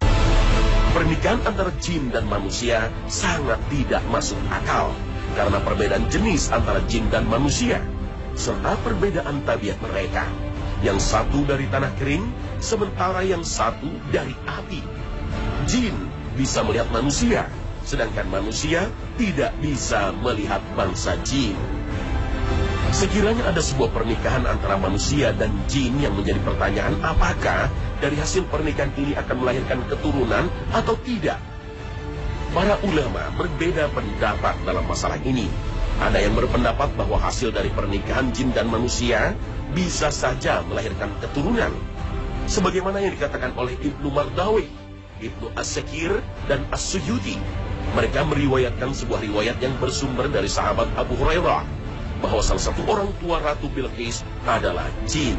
Pernikahan 0.98 1.46
antara 1.46 1.70
jin 1.78 2.10
dan 2.10 2.26
manusia 2.26 2.90
sangat 3.06 3.62
tidak 3.70 4.02
masuk 4.10 4.42
akal 4.50 4.90
karena 5.38 5.62
perbedaan 5.62 6.10
jenis 6.10 6.50
antara 6.50 6.82
jin 6.90 7.06
dan 7.14 7.30
manusia 7.30 7.86
serta 8.34 8.74
perbedaan 8.82 9.46
tabiat 9.46 9.78
mereka. 9.78 10.26
Yang 10.82 11.06
satu 11.06 11.46
dari 11.46 11.70
tanah 11.70 11.94
kering, 12.02 12.26
sementara 12.58 13.22
yang 13.22 13.46
satu 13.46 13.86
dari 14.10 14.34
api. 14.50 14.82
Jin 15.70 15.94
bisa 16.34 16.66
melihat 16.66 16.90
manusia, 16.90 17.46
sedangkan 17.86 18.26
manusia 18.34 18.90
tidak 19.22 19.54
bisa 19.62 20.10
melihat 20.26 20.66
bangsa 20.74 21.14
jin. 21.22 21.54
Sekiranya 22.88 23.52
ada 23.52 23.60
sebuah 23.60 23.92
pernikahan 23.92 24.48
antara 24.48 24.80
manusia 24.80 25.36
dan 25.36 25.52
jin 25.68 26.00
yang 26.00 26.16
menjadi 26.16 26.40
pertanyaan 26.40 26.96
apakah 27.04 27.68
dari 28.00 28.16
hasil 28.16 28.48
pernikahan 28.48 28.96
ini 28.96 29.12
akan 29.12 29.36
melahirkan 29.44 29.84
keturunan 29.92 30.48
atau 30.72 30.96
tidak? 31.04 31.36
Para 32.56 32.80
ulama 32.88 33.28
berbeda 33.36 33.92
pendapat 33.92 34.56
dalam 34.64 34.88
masalah 34.88 35.20
ini. 35.28 35.52
Ada 36.00 36.24
yang 36.24 36.40
berpendapat 36.40 36.96
bahwa 36.96 37.20
hasil 37.20 37.52
dari 37.52 37.68
pernikahan 37.76 38.32
jin 38.32 38.56
dan 38.56 38.72
manusia 38.72 39.36
bisa 39.76 40.08
saja 40.08 40.64
melahirkan 40.64 41.12
keturunan. 41.20 41.76
Sebagaimana 42.48 43.04
yang 43.04 43.12
dikatakan 43.20 43.52
oleh 43.60 43.76
Ibnu 43.84 44.08
Mardawi, 44.08 44.72
Ibnu 45.20 45.52
As-Sakir, 45.60 46.24
dan 46.48 46.64
As-Suyuti. 46.72 47.36
Mereka 48.00 48.24
meriwayatkan 48.32 48.96
sebuah 48.96 49.20
riwayat 49.28 49.60
yang 49.60 49.76
bersumber 49.84 50.32
dari 50.32 50.48
sahabat 50.48 50.88
Abu 50.96 51.20
Hurairah 51.20 51.77
bahwa 52.22 52.42
salah 52.42 52.64
satu 52.64 52.82
orang 52.90 53.10
tua 53.22 53.38
Ratu 53.42 53.70
Bilqis 53.70 54.26
adalah 54.46 54.90
jin 55.06 55.38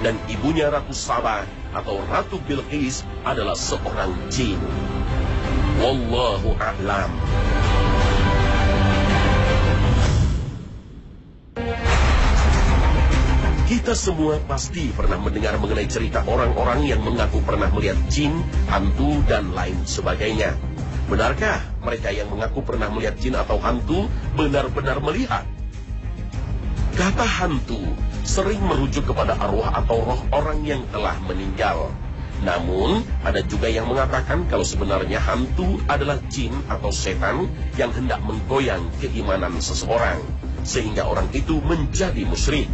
dan 0.00 0.16
ibunya 0.28 0.68
Ratu 0.68 0.92
Sabah 0.92 1.44
atau 1.72 2.00
Ratu 2.08 2.40
Bilqis 2.44 3.04
adalah 3.24 3.56
seorang 3.56 4.12
jin. 4.28 4.60
Wallahu 5.80 6.54
a'lam. 6.60 7.10
Kita 13.64 13.96
semua 13.96 14.38
pasti 14.44 14.92
pernah 14.94 15.18
mendengar 15.18 15.56
mengenai 15.58 15.88
cerita 15.88 16.22
orang-orang 16.24 16.88
yang 16.88 17.02
mengaku 17.02 17.42
pernah 17.42 17.68
melihat 17.68 17.98
jin, 18.06 18.32
hantu, 18.70 19.18
dan 19.26 19.50
lain 19.52 19.76
sebagainya. 19.84 20.54
Benarkah 21.04 21.60
mereka 21.84 22.08
yang 22.14 22.32
mengaku 22.32 22.64
pernah 22.64 22.88
melihat 22.88 23.18
jin 23.20 23.36
atau 23.36 23.60
hantu 23.60 24.08
benar-benar 24.38 25.04
melihat? 25.04 25.44
Kata 26.94 27.26
hantu 27.26 27.82
sering 28.22 28.62
merujuk 28.62 29.10
kepada 29.10 29.34
arwah 29.42 29.82
atau 29.82 29.98
roh 30.06 30.22
orang 30.30 30.62
yang 30.62 30.86
telah 30.94 31.18
meninggal. 31.26 31.90
Namun, 32.46 33.02
ada 33.26 33.42
juga 33.42 33.66
yang 33.66 33.90
mengatakan 33.90 34.46
kalau 34.46 34.62
sebenarnya 34.62 35.18
hantu 35.18 35.82
adalah 35.90 36.22
jin 36.30 36.54
atau 36.70 36.94
setan 36.94 37.50
yang 37.74 37.90
hendak 37.90 38.22
menggoyang 38.22 38.86
keimanan 39.02 39.58
seseorang, 39.58 40.22
sehingga 40.62 41.02
orang 41.02 41.26
itu 41.34 41.58
menjadi 41.66 42.22
musyrik. 42.22 42.70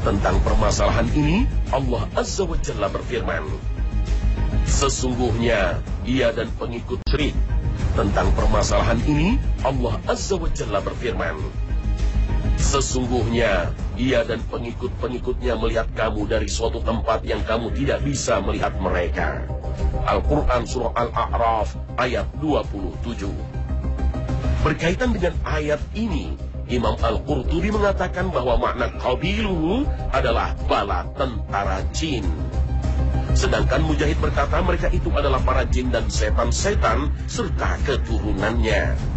Tentang 0.00 0.40
permasalahan 0.40 1.08
ini, 1.12 1.44
Allah 1.68 2.08
Azza 2.16 2.48
wa 2.48 2.56
Jalla 2.56 2.88
berfirman, 2.88 3.44
Sesungguhnya, 4.64 5.84
ia 6.08 6.32
dan 6.32 6.48
pengikut 6.56 7.04
syirik. 7.08 7.36
Tentang 7.92 8.32
permasalahan 8.32 9.00
ini, 9.04 9.36
Allah 9.60 10.00
Azza 10.08 10.40
wa 10.40 10.48
Jalla 10.52 10.80
berfirman, 10.80 11.67
Sesungguhnya 12.68 13.72
ia 13.96 14.20
dan 14.28 14.44
pengikut-pengikutnya 14.44 15.56
melihat 15.56 15.88
kamu 15.96 16.28
dari 16.28 16.52
suatu 16.52 16.84
tempat 16.84 17.24
yang 17.24 17.40
kamu 17.48 17.72
tidak 17.72 18.04
bisa 18.04 18.44
melihat 18.44 18.76
mereka. 18.76 19.40
Al-Quran 20.04 20.68
Surah 20.68 20.92
Al-A'raf 20.92 21.72
ayat 21.96 22.28
27. 22.44 23.24
Berkaitan 24.60 25.16
dengan 25.16 25.32
ayat 25.48 25.80
ini, 25.96 26.36
Imam 26.68 26.92
Al-Qurtubi 27.00 27.72
mengatakan 27.72 28.28
bahwa 28.28 28.60
makna 28.60 28.92
qabilu 29.00 29.88
adalah 30.12 30.52
bala 30.68 31.08
tentara 31.16 31.80
jin. 31.96 32.28
Sedangkan 33.32 33.80
Mujahid 33.80 34.20
berkata 34.20 34.60
mereka 34.60 34.92
itu 34.92 35.08
adalah 35.16 35.40
para 35.40 35.64
jin 35.64 35.88
dan 35.88 36.04
setan-setan 36.12 37.08
serta 37.24 37.80
keturunannya. 37.88 39.16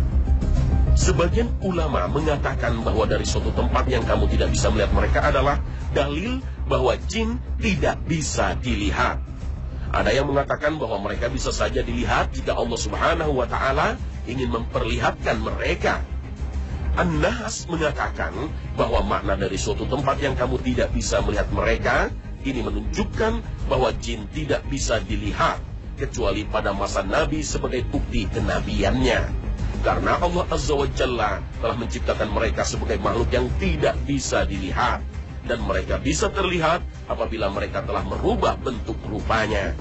Sebagian 0.92 1.48
ulama 1.64 2.04
mengatakan 2.12 2.84
bahwa 2.84 3.08
dari 3.08 3.24
suatu 3.24 3.56
tempat 3.56 3.88
yang 3.88 4.04
kamu 4.04 4.28
tidak 4.28 4.52
bisa 4.52 4.68
melihat 4.68 4.92
mereka 4.92 5.20
adalah 5.24 5.64
dalil 5.96 6.44
bahwa 6.68 7.00
jin 7.08 7.40
tidak 7.64 7.96
bisa 8.04 8.60
dilihat. 8.60 9.24
Ada 9.92 10.12
yang 10.12 10.28
mengatakan 10.28 10.76
bahwa 10.80 11.00
mereka 11.04 11.32
bisa 11.32 11.52
saja 11.52 11.84
dilihat 11.84 12.32
jika 12.36 12.56
Allah 12.56 12.80
Subhanahu 12.80 13.32
wa 13.36 13.48
taala 13.48 13.96
ingin 14.28 14.52
memperlihatkan 14.52 15.40
mereka. 15.40 16.04
An-Nas 17.00 17.72
mengatakan 17.72 18.36
bahwa 18.76 19.00
makna 19.04 19.40
dari 19.40 19.56
suatu 19.56 19.88
tempat 19.88 20.20
yang 20.20 20.36
kamu 20.36 20.60
tidak 20.60 20.92
bisa 20.92 21.24
melihat 21.24 21.48
mereka 21.56 21.96
ini 22.44 22.60
menunjukkan 22.68 23.40
bahwa 23.72 23.96
jin 24.00 24.28
tidak 24.36 24.64
bisa 24.68 25.00
dilihat 25.00 25.60
kecuali 25.96 26.44
pada 26.44 26.76
masa 26.76 27.00
Nabi 27.04 27.44
sebagai 27.48 27.88
bukti 27.88 28.28
kenabiannya. 28.28 29.51
Karena 29.82 30.22
Allah 30.22 30.46
Azza 30.54 30.78
wa 30.78 30.86
Jalla 30.94 31.42
telah 31.58 31.74
menciptakan 31.74 32.30
mereka 32.30 32.62
sebagai 32.62 33.02
makhluk 33.02 33.34
yang 33.34 33.50
tidak 33.58 33.98
bisa 34.06 34.46
dilihat. 34.46 35.02
Dan 35.42 35.66
mereka 35.66 35.98
bisa 35.98 36.30
terlihat 36.30 36.86
apabila 37.10 37.50
mereka 37.50 37.82
telah 37.82 38.06
merubah 38.06 38.62
bentuk 38.62 38.94
rupanya. 39.10 39.74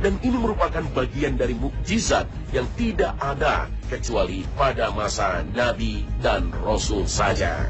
Dan 0.00 0.16
ini 0.22 0.38
merupakan 0.38 0.86
bagian 0.94 1.34
dari 1.34 1.52
mukjizat 1.58 2.30
yang 2.54 2.64
tidak 2.78 3.18
ada 3.18 3.68
kecuali 3.90 4.46
pada 4.54 4.94
masa 4.94 5.42
Nabi 5.50 6.06
dan 6.22 6.54
Rasul 6.62 7.10
saja. 7.10 7.68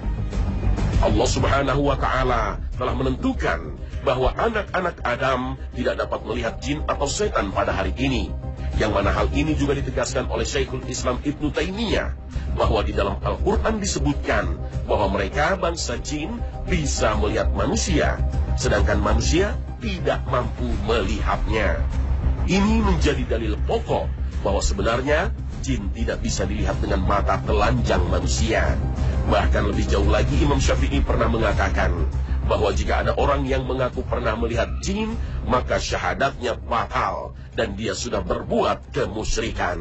Allah 1.01 1.27
Subhanahu 1.27 1.81
wa 1.81 1.97
Ta'ala 1.97 2.61
telah 2.77 2.93
menentukan 2.93 3.73
bahwa 4.05 4.37
anak-anak 4.37 5.01
Adam 5.01 5.57
tidak 5.73 6.07
dapat 6.07 6.21
melihat 6.29 6.55
jin 6.61 6.85
atau 6.85 7.09
setan 7.09 7.51
pada 7.57 7.73
hari 7.73 7.97
ini 7.97 8.29
yang 8.81 8.97
mana 8.97 9.13
hal 9.13 9.29
ini 9.37 9.53
juga 9.53 9.77
ditegaskan 9.77 10.33
oleh 10.33 10.49
Syekhul 10.49 10.81
Islam 10.89 11.21
Ibnu 11.21 11.53
Taimiyah 11.53 12.17
bahwa 12.57 12.81
di 12.81 12.97
dalam 12.97 13.21
Al-Quran 13.21 13.77
disebutkan 13.77 14.57
bahwa 14.89 15.21
mereka 15.21 15.61
bangsa 15.61 16.01
jin 16.01 16.41
bisa 16.65 17.13
melihat 17.21 17.53
manusia, 17.53 18.17
sedangkan 18.57 18.97
manusia 19.05 19.53
tidak 19.85 20.25
mampu 20.33 20.65
melihatnya. 20.89 21.77
Ini 22.49 22.81
menjadi 22.81 23.21
dalil 23.29 23.61
pokok 23.69 24.09
bahwa 24.41 24.65
sebenarnya 24.65 25.29
jin 25.61 25.93
tidak 25.93 26.25
bisa 26.25 26.49
dilihat 26.49 26.81
dengan 26.81 27.05
mata 27.05 27.37
telanjang 27.45 28.01
manusia. 28.09 28.81
Bahkan 29.29 29.77
lebih 29.77 29.93
jauh 29.93 30.09
lagi 30.09 30.41
Imam 30.41 30.57
Syafi'i 30.57 31.05
pernah 31.05 31.29
mengatakan 31.29 31.93
bahwa 32.49 32.73
jika 32.73 33.05
ada 33.05 33.13
orang 33.21 33.45
yang 33.45 33.69
mengaku 33.69 34.01
pernah 34.09 34.33
melihat 34.41 34.73
jin, 34.81 35.13
maka 35.45 35.77
syahadatnya 35.77 36.57
batal 36.65 37.37
dan 37.55 37.75
dia 37.75 37.95
sudah 37.97 38.23
berbuat 38.23 38.95
kemusyrikan. 38.95 39.79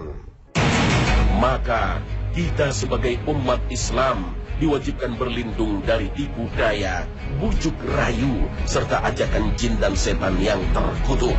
Maka 1.40 2.04
kita 2.36 2.76
sebagai 2.76 3.18
umat 3.30 3.64
Islam 3.72 4.36
diwajibkan 4.60 5.16
berlindung 5.16 5.80
dari 5.88 6.12
tipu 6.12 6.52
daya, 6.60 7.08
bujuk 7.40 7.74
rayu, 7.96 8.46
serta 8.68 9.00
ajakan 9.08 9.56
jin 9.56 9.80
dan 9.80 9.96
setan 9.96 10.36
yang 10.44 10.60
terkutuk. 10.76 11.36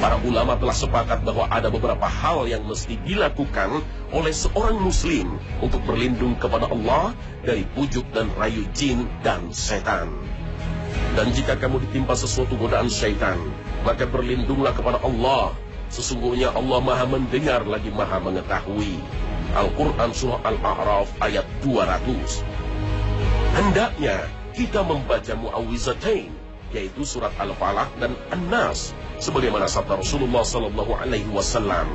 Para 0.00 0.18
ulama 0.26 0.58
telah 0.58 0.74
sepakat 0.74 1.22
bahwa 1.22 1.46
ada 1.52 1.70
beberapa 1.70 2.08
hal 2.08 2.50
yang 2.50 2.66
mesti 2.66 2.98
dilakukan 3.06 3.84
oleh 4.10 4.34
seorang 4.34 4.80
muslim 4.80 5.38
untuk 5.62 5.80
berlindung 5.86 6.34
kepada 6.40 6.66
Allah 6.66 7.14
dari 7.44 7.62
bujuk 7.76 8.04
dan 8.10 8.32
rayu 8.34 8.66
jin 8.74 9.06
dan 9.22 9.52
setan. 9.54 10.10
Dan 11.14 11.30
jika 11.30 11.54
kamu 11.54 11.78
ditimpa 11.88 12.18
sesuatu 12.18 12.58
godaan 12.58 12.90
syaitan, 12.90 13.38
maka 13.86 14.02
berlindunglah 14.08 14.74
kepada 14.74 14.98
Allah. 14.98 15.54
Sesungguhnya 15.94 16.50
Allah 16.50 16.82
maha 16.82 17.06
mendengar 17.06 17.62
lagi 17.62 17.86
maha 17.94 18.18
mengetahui. 18.18 18.98
Al-Quran 19.54 20.10
Surah 20.10 20.42
Al-A'raf 20.42 21.06
ayat 21.22 21.46
200. 21.62 22.42
Hendaknya 23.54 24.26
kita 24.58 24.82
membaca 24.82 25.30
mu'awizatain, 25.38 26.34
yaitu 26.74 27.06
surat 27.06 27.30
Al-Falaq 27.38 27.94
dan 28.02 28.18
An-Nas, 28.34 28.90
sebagaimana 29.22 29.70
sabda 29.70 30.02
Rasulullah 30.02 30.42
Sallallahu 30.42 30.98
Alaihi 30.98 31.30
Wasallam. 31.30 31.86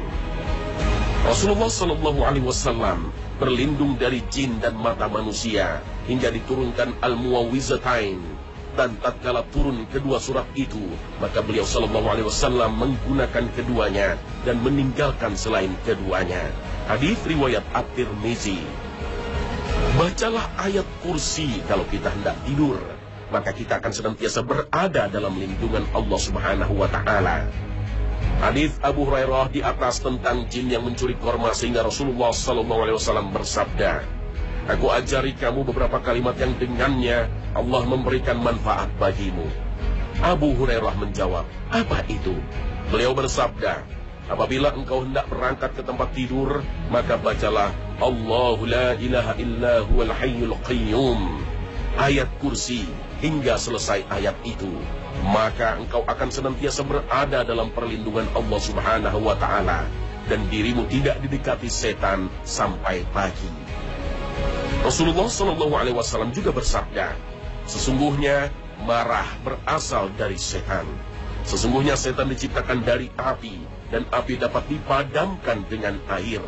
Rasulullah 1.27 1.67
Sallallahu 1.67 2.23
Alaihi 2.23 2.47
Wasallam 2.47 3.11
berlindung 3.35 3.99
dari 3.99 4.23
jin 4.31 4.63
dan 4.63 4.79
mata 4.79 5.11
manusia 5.11 5.83
hingga 6.07 6.31
diturunkan 6.31 6.95
Al-Muawizatain 7.03 8.38
dan 8.77 8.97
tatkala 9.01 9.45
turun 9.49 9.87
kedua 9.89 10.21
surat 10.21 10.45
itu 10.53 10.81
maka 11.17 11.41
beliau 11.41 11.65
sallallahu 11.65 12.07
alaihi 12.09 12.27
wasallam 12.27 12.77
menggunakan 12.77 13.45
keduanya 13.57 14.17
dan 14.43 14.59
meninggalkan 14.61 15.33
selain 15.33 15.73
keduanya. 15.85 16.51
Hadis 16.89 17.17
riwayat 17.25 17.65
At-Tirmizi. 17.73 18.61
Bacalah 19.97 20.49
ayat 20.57 20.85
kursi 21.01 21.61
kalau 21.65 21.85
kita 21.89 22.09
hendak 22.13 22.37
tidur 22.45 22.79
maka 23.29 23.53
kita 23.53 23.77
akan 23.77 23.93
senantiasa 23.93 24.41
berada 24.41 25.05
dalam 25.05 25.37
lindungan 25.37 25.85
Allah 25.93 26.19
Subhanahu 26.19 26.73
wa 26.73 26.89
taala. 26.89 27.45
Hadis 28.39 28.75
Abu 28.81 29.05
Hurairah 29.05 29.51
di 29.53 29.59
atas 29.61 29.99
tentang 29.99 30.47
jin 30.47 30.71
yang 30.71 30.87
mencuri 30.87 31.15
korma 31.19 31.51
sehingga 31.51 31.83
Rasulullah 31.83 32.31
sallallahu 32.31 32.87
alaihi 32.87 32.97
wasallam 32.97 33.31
bersabda 33.35 34.18
Aku 34.69 34.85
ajari 34.93 35.33
kamu 35.33 35.65
beberapa 35.65 35.97
kalimat 35.97 36.37
yang 36.37 36.53
dengannya 36.53 37.25
Allah 37.57 37.81
memberikan 37.89 38.37
manfaat 38.37 38.85
bagimu. 39.01 39.49
Abu 40.21 40.53
Hurairah 40.53 40.93
menjawab, 40.93 41.41
apa 41.73 42.05
itu? 42.05 42.37
Beliau 42.93 43.17
bersabda, 43.17 43.81
apabila 44.29 44.69
engkau 44.77 45.01
hendak 45.01 45.25
berangkat 45.25 45.73
ke 45.73 45.81
tempat 45.81 46.13
tidur, 46.13 46.61
maka 46.93 47.17
bacalah 47.17 47.73
Allahu 47.97 48.69
la 48.69 48.93
ilaha 49.01 49.33
illa 49.41 49.81
huwal 49.89 50.13
hayyul 50.13 50.53
qayyum. 50.61 51.17
Ayat 51.97 52.29
kursi 52.37 52.85
hingga 53.25 53.57
selesai 53.57 54.05
ayat 54.05 54.37
itu. 54.45 54.69
Maka 55.33 55.81
engkau 55.81 56.05
akan 56.05 56.29
senantiasa 56.29 56.85
berada 56.85 57.41
dalam 57.41 57.73
perlindungan 57.73 58.29
Allah 58.37 58.59
subhanahu 58.61 59.17
wa 59.17 59.33
ta'ala. 59.33 59.89
Dan 60.29 60.45
dirimu 60.53 60.85
tidak 60.93 61.25
didekati 61.25 61.73
setan 61.73 62.29
sampai 62.45 63.01
pagi. 63.09 63.68
Rasulullah 64.79 65.27
Shallallahu 65.27 65.75
Alaihi 65.75 65.95
Wasallam 65.95 66.31
juga 66.31 66.55
bersabda, 66.55 67.11
sesungguhnya 67.67 68.47
marah 68.87 69.27
berasal 69.43 70.07
dari 70.15 70.39
setan. 70.39 70.87
Sesungguhnya 71.43 71.99
setan 71.99 72.31
diciptakan 72.31 72.87
dari 72.87 73.11
api 73.19 73.59
dan 73.91 74.07
api 74.07 74.39
dapat 74.39 74.63
dipadamkan 74.71 75.67
dengan 75.67 75.99
air. 76.07 76.39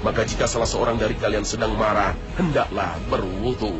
Maka 0.00 0.24
jika 0.24 0.48
salah 0.48 0.68
seorang 0.68 0.96
dari 0.96 1.16
kalian 1.16 1.44
sedang 1.44 1.76
marah, 1.76 2.16
hendaklah 2.40 2.96
berwudu. 3.12 3.76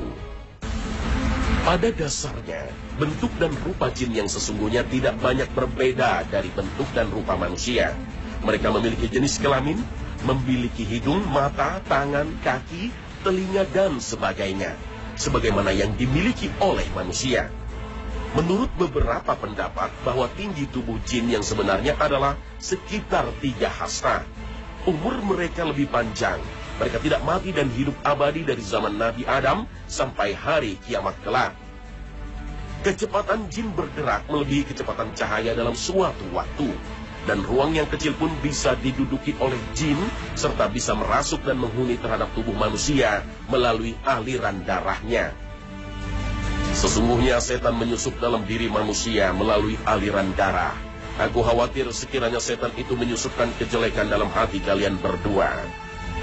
Pada 1.64 1.88
dasarnya, 1.88 2.68
bentuk 3.00 3.32
dan 3.40 3.56
rupa 3.64 3.88
jin 3.88 4.12
yang 4.12 4.28
sesungguhnya 4.28 4.84
tidak 4.84 5.16
banyak 5.16 5.48
berbeda 5.56 6.28
dari 6.28 6.52
bentuk 6.52 6.88
dan 6.92 7.08
rupa 7.08 7.40
manusia. 7.40 7.96
Mereka 8.44 8.68
memiliki 8.68 9.08
jenis 9.08 9.40
kelamin, 9.40 9.80
memiliki 10.28 10.84
hidung, 10.84 11.24
mata, 11.32 11.80
tangan, 11.88 12.28
kaki, 12.44 12.92
telinga, 13.24 13.64
dan 13.72 13.96
sebagainya, 13.98 14.76
sebagaimana 15.16 15.72
yang 15.72 15.96
dimiliki 15.96 16.52
oleh 16.60 16.84
manusia. 16.92 17.48
Menurut 18.36 18.68
beberapa 18.76 19.32
pendapat 19.38 19.88
bahwa 20.04 20.28
tinggi 20.36 20.68
tubuh 20.68 21.00
jin 21.08 21.30
yang 21.32 21.40
sebenarnya 21.40 21.96
adalah 21.96 22.36
sekitar 22.60 23.24
tiga 23.40 23.70
hasta. 23.70 24.26
Umur 24.84 25.16
mereka 25.24 25.64
lebih 25.64 25.88
panjang. 25.88 26.42
Mereka 26.76 26.98
tidak 27.00 27.22
mati 27.22 27.54
dan 27.54 27.70
hidup 27.70 27.94
abadi 28.02 28.42
dari 28.42 28.58
zaman 28.60 28.98
Nabi 28.98 29.22
Adam 29.24 29.64
sampai 29.86 30.34
hari 30.34 30.76
kiamat 30.82 31.14
kelak. 31.22 31.54
Kecepatan 32.82 33.48
jin 33.48 33.70
bergerak 33.72 34.26
melebihi 34.28 34.68
kecepatan 34.68 35.14
cahaya 35.16 35.54
dalam 35.56 35.72
suatu 35.72 36.26
waktu 36.34 36.68
dan 37.24 37.40
ruang 37.44 37.72
yang 37.72 37.88
kecil 37.88 38.12
pun 38.16 38.28
bisa 38.44 38.76
diduduki 38.76 39.32
oleh 39.40 39.58
jin 39.72 39.96
serta 40.36 40.68
bisa 40.68 40.92
merasuk 40.92 41.44
dan 41.44 41.56
menghuni 41.60 41.96
terhadap 41.96 42.28
tubuh 42.36 42.52
manusia 42.52 43.24
melalui 43.48 43.96
aliran 44.04 44.60
darahnya. 44.64 45.32
Sesungguhnya 46.74 47.38
setan 47.38 47.78
menyusup 47.78 48.18
dalam 48.18 48.42
diri 48.44 48.66
manusia 48.66 49.30
melalui 49.30 49.78
aliran 49.86 50.34
darah. 50.34 50.74
Aku 51.22 51.46
khawatir 51.46 51.86
sekiranya 51.94 52.42
setan 52.42 52.74
itu 52.74 52.98
menyusupkan 52.98 53.46
kejelekan 53.54 54.10
dalam 54.10 54.26
hati 54.34 54.58
kalian 54.58 54.98
berdua. 54.98 55.54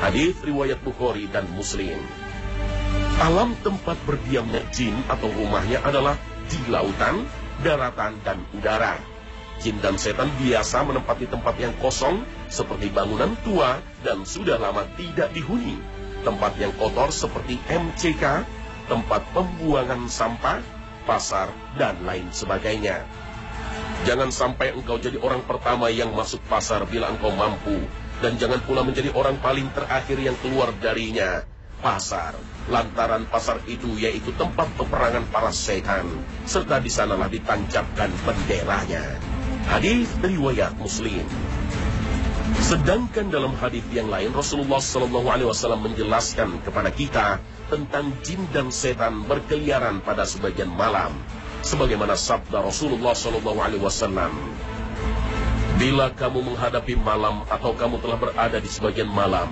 Hadis 0.04 0.36
riwayat 0.44 0.84
Bukhari 0.84 1.32
dan 1.32 1.48
Muslim. 1.56 1.96
Alam 3.24 3.56
tempat 3.64 3.96
berdiamnya 4.04 4.60
jin 4.76 4.98
atau 5.08 5.32
rumahnya 5.32 5.80
adalah 5.88 6.20
di 6.52 6.60
lautan, 6.68 7.24
daratan, 7.64 8.20
dan 8.26 8.44
udara. 8.52 9.11
Jin 9.62 9.78
dan 9.78 9.94
setan 9.94 10.26
biasa 10.42 10.82
menempati 10.82 11.30
tempat 11.30 11.54
yang 11.62 11.78
kosong 11.78 12.26
seperti 12.50 12.90
bangunan 12.90 13.38
tua 13.46 13.78
dan 14.02 14.26
sudah 14.26 14.58
lama 14.58 14.90
tidak 14.98 15.30
dihuni. 15.38 15.78
Tempat 16.26 16.58
yang 16.58 16.74
kotor 16.82 17.14
seperti 17.14 17.62
MCK, 17.70 18.42
tempat 18.90 19.22
pembuangan 19.38 20.10
sampah, 20.10 20.66
pasar, 21.06 21.54
dan 21.78 22.02
lain 22.02 22.34
sebagainya. 22.34 23.06
Jangan 24.02 24.34
sampai 24.34 24.74
engkau 24.74 24.98
jadi 24.98 25.22
orang 25.22 25.46
pertama 25.46 25.94
yang 25.94 26.10
masuk 26.18 26.42
pasar 26.50 26.82
bila 26.90 27.14
engkau 27.14 27.30
mampu. 27.30 27.86
Dan 28.18 28.38
jangan 28.42 28.62
pula 28.66 28.82
menjadi 28.82 29.14
orang 29.14 29.38
paling 29.42 29.70
terakhir 29.78 30.18
yang 30.18 30.34
keluar 30.42 30.74
darinya. 30.82 31.46
Pasar. 31.86 32.34
Lantaran 32.70 33.30
pasar 33.30 33.62
itu 33.66 33.98
yaitu 33.98 34.34
tempat 34.38 34.70
peperangan 34.78 35.26
para 35.30 35.54
setan. 35.54 36.06
Serta 36.50 36.82
di 36.82 36.90
sanalah 36.90 37.30
ditancapkan 37.30 38.10
benderanya. 38.26 39.31
Hadis 39.70 40.10
riwayat 40.24 40.74
Muslim. 40.82 41.26
Sedangkan 42.62 43.30
dalam 43.30 43.54
hadis 43.60 43.84
yang 43.92 44.10
lain 44.10 44.34
Rasulullah 44.34 44.80
Shallallahu 44.80 45.28
Alaihi 45.28 45.50
Wasallam 45.50 45.86
menjelaskan 45.92 46.62
kepada 46.64 46.90
kita 46.90 47.38
tentang 47.68 48.16
jin 48.26 48.42
dan 48.56 48.74
setan 48.74 49.28
berkeliaran 49.28 50.02
pada 50.02 50.24
sebagian 50.26 50.72
malam, 50.72 51.14
sebagaimana 51.62 52.18
sabda 52.18 52.64
Rasulullah 52.64 53.14
Shallallahu 53.14 53.60
Alaihi 53.60 53.84
Wasallam. 53.84 54.34
Bila 55.82 56.14
kamu 56.14 56.54
menghadapi 56.54 56.94
malam 57.02 57.42
atau 57.50 57.74
kamu 57.74 57.98
telah 58.06 58.18
berada 58.22 58.58
di 58.62 58.70
sebagian 58.70 59.10
malam, 59.10 59.50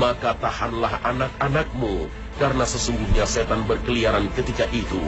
maka 0.00 0.32
tahanlah 0.36 0.96
anak-anakmu, 1.04 2.08
karena 2.40 2.64
sesungguhnya 2.64 3.28
setan 3.28 3.64
berkeliaran 3.68 4.32
ketika 4.32 4.64
itu. 4.72 5.02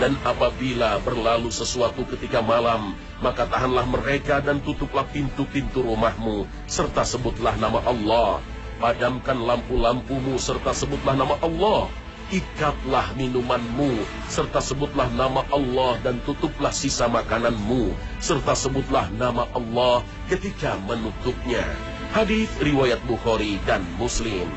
Dan 0.00 0.16
apabila 0.24 0.96
berlalu 1.04 1.52
sesuatu 1.52 2.08
ketika 2.08 2.40
malam, 2.40 2.96
maka 3.20 3.44
tahanlah 3.44 3.84
mereka 3.84 4.40
dan 4.40 4.64
tutuplah 4.64 5.04
pintu-pintu 5.04 5.84
rumahmu, 5.84 6.48
serta 6.64 7.04
sebutlah 7.04 7.52
nama 7.60 7.84
Allah. 7.84 8.40
Padamkan 8.80 9.36
lampu-lampumu, 9.44 10.40
serta 10.40 10.72
sebutlah 10.72 11.12
nama 11.12 11.36
Allah. 11.44 11.92
Ikatlah 12.32 13.12
minumanmu, 13.12 14.00
serta 14.32 14.64
sebutlah 14.64 15.12
nama 15.12 15.44
Allah 15.52 16.00
dan 16.00 16.16
tutuplah 16.24 16.72
sisa 16.72 17.04
makananmu, 17.04 17.92
serta 18.24 18.56
sebutlah 18.56 19.12
nama 19.20 19.44
Allah 19.52 20.00
ketika 20.32 20.80
menutupnya. 20.88 21.66
Hadis 22.16 22.48
riwayat 22.56 23.04
Bukhari 23.04 23.60
dan 23.68 23.84
Muslim. 24.00 24.48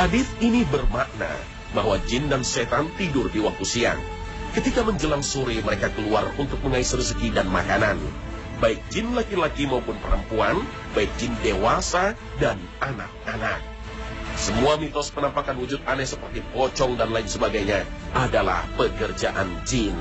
Hadis 0.00 0.30
ini 0.40 0.64
bermakna 0.64 1.55
bahwa 1.76 2.00
jin 2.08 2.32
dan 2.32 2.40
setan 2.40 2.88
tidur 2.96 3.28
di 3.28 3.44
waktu 3.44 3.68
siang. 3.68 4.00
Ketika 4.56 4.80
menjelang 4.80 5.20
sore 5.20 5.60
mereka 5.60 5.92
keluar 5.92 6.32
untuk 6.40 6.56
mengais 6.64 6.88
rezeki 6.88 7.36
dan 7.36 7.52
makanan. 7.52 8.00
Baik 8.56 8.80
jin 8.88 9.12
laki-laki 9.12 9.68
maupun 9.68 10.00
perempuan, 10.00 10.56
baik 10.96 11.12
jin 11.20 11.36
dewasa 11.44 12.16
dan 12.40 12.56
anak-anak. 12.80 13.60
Semua 14.40 14.80
mitos 14.80 15.12
penampakan 15.12 15.60
wujud 15.60 15.84
aneh 15.84 16.08
seperti 16.08 16.40
pocong 16.56 16.96
dan 16.96 17.12
lain 17.12 17.28
sebagainya 17.28 17.84
adalah 18.16 18.64
pekerjaan 18.80 19.48
jin. 19.68 19.92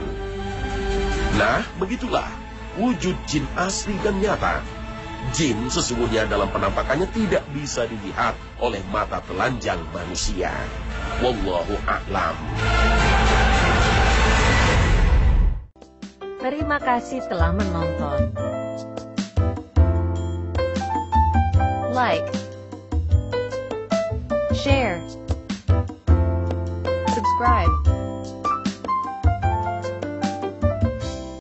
Nah, 1.35 1.67
begitulah 1.75 2.27
wujud 2.79 3.15
jin 3.27 3.43
asli 3.59 3.95
dan 4.03 4.23
nyata. 4.23 4.63
Jin 5.31 5.71
sesungguhnya 5.71 6.27
dalam 6.27 6.51
penampakannya 6.51 7.07
tidak 7.09 7.41
bisa 7.55 7.87
dilihat 7.89 8.37
oleh 8.59 8.83
mata 8.91 9.23
telanjang 9.25 9.79
manusia. 9.95 10.51
Wallahu 11.23 11.73
a'lam. 11.87 12.35
Terima 16.43 16.77
kasih 16.77 17.25
telah 17.25 17.55
menonton. 17.57 18.29
Like, 21.95 22.27
share, 24.53 24.99
subscribe. 27.15 27.84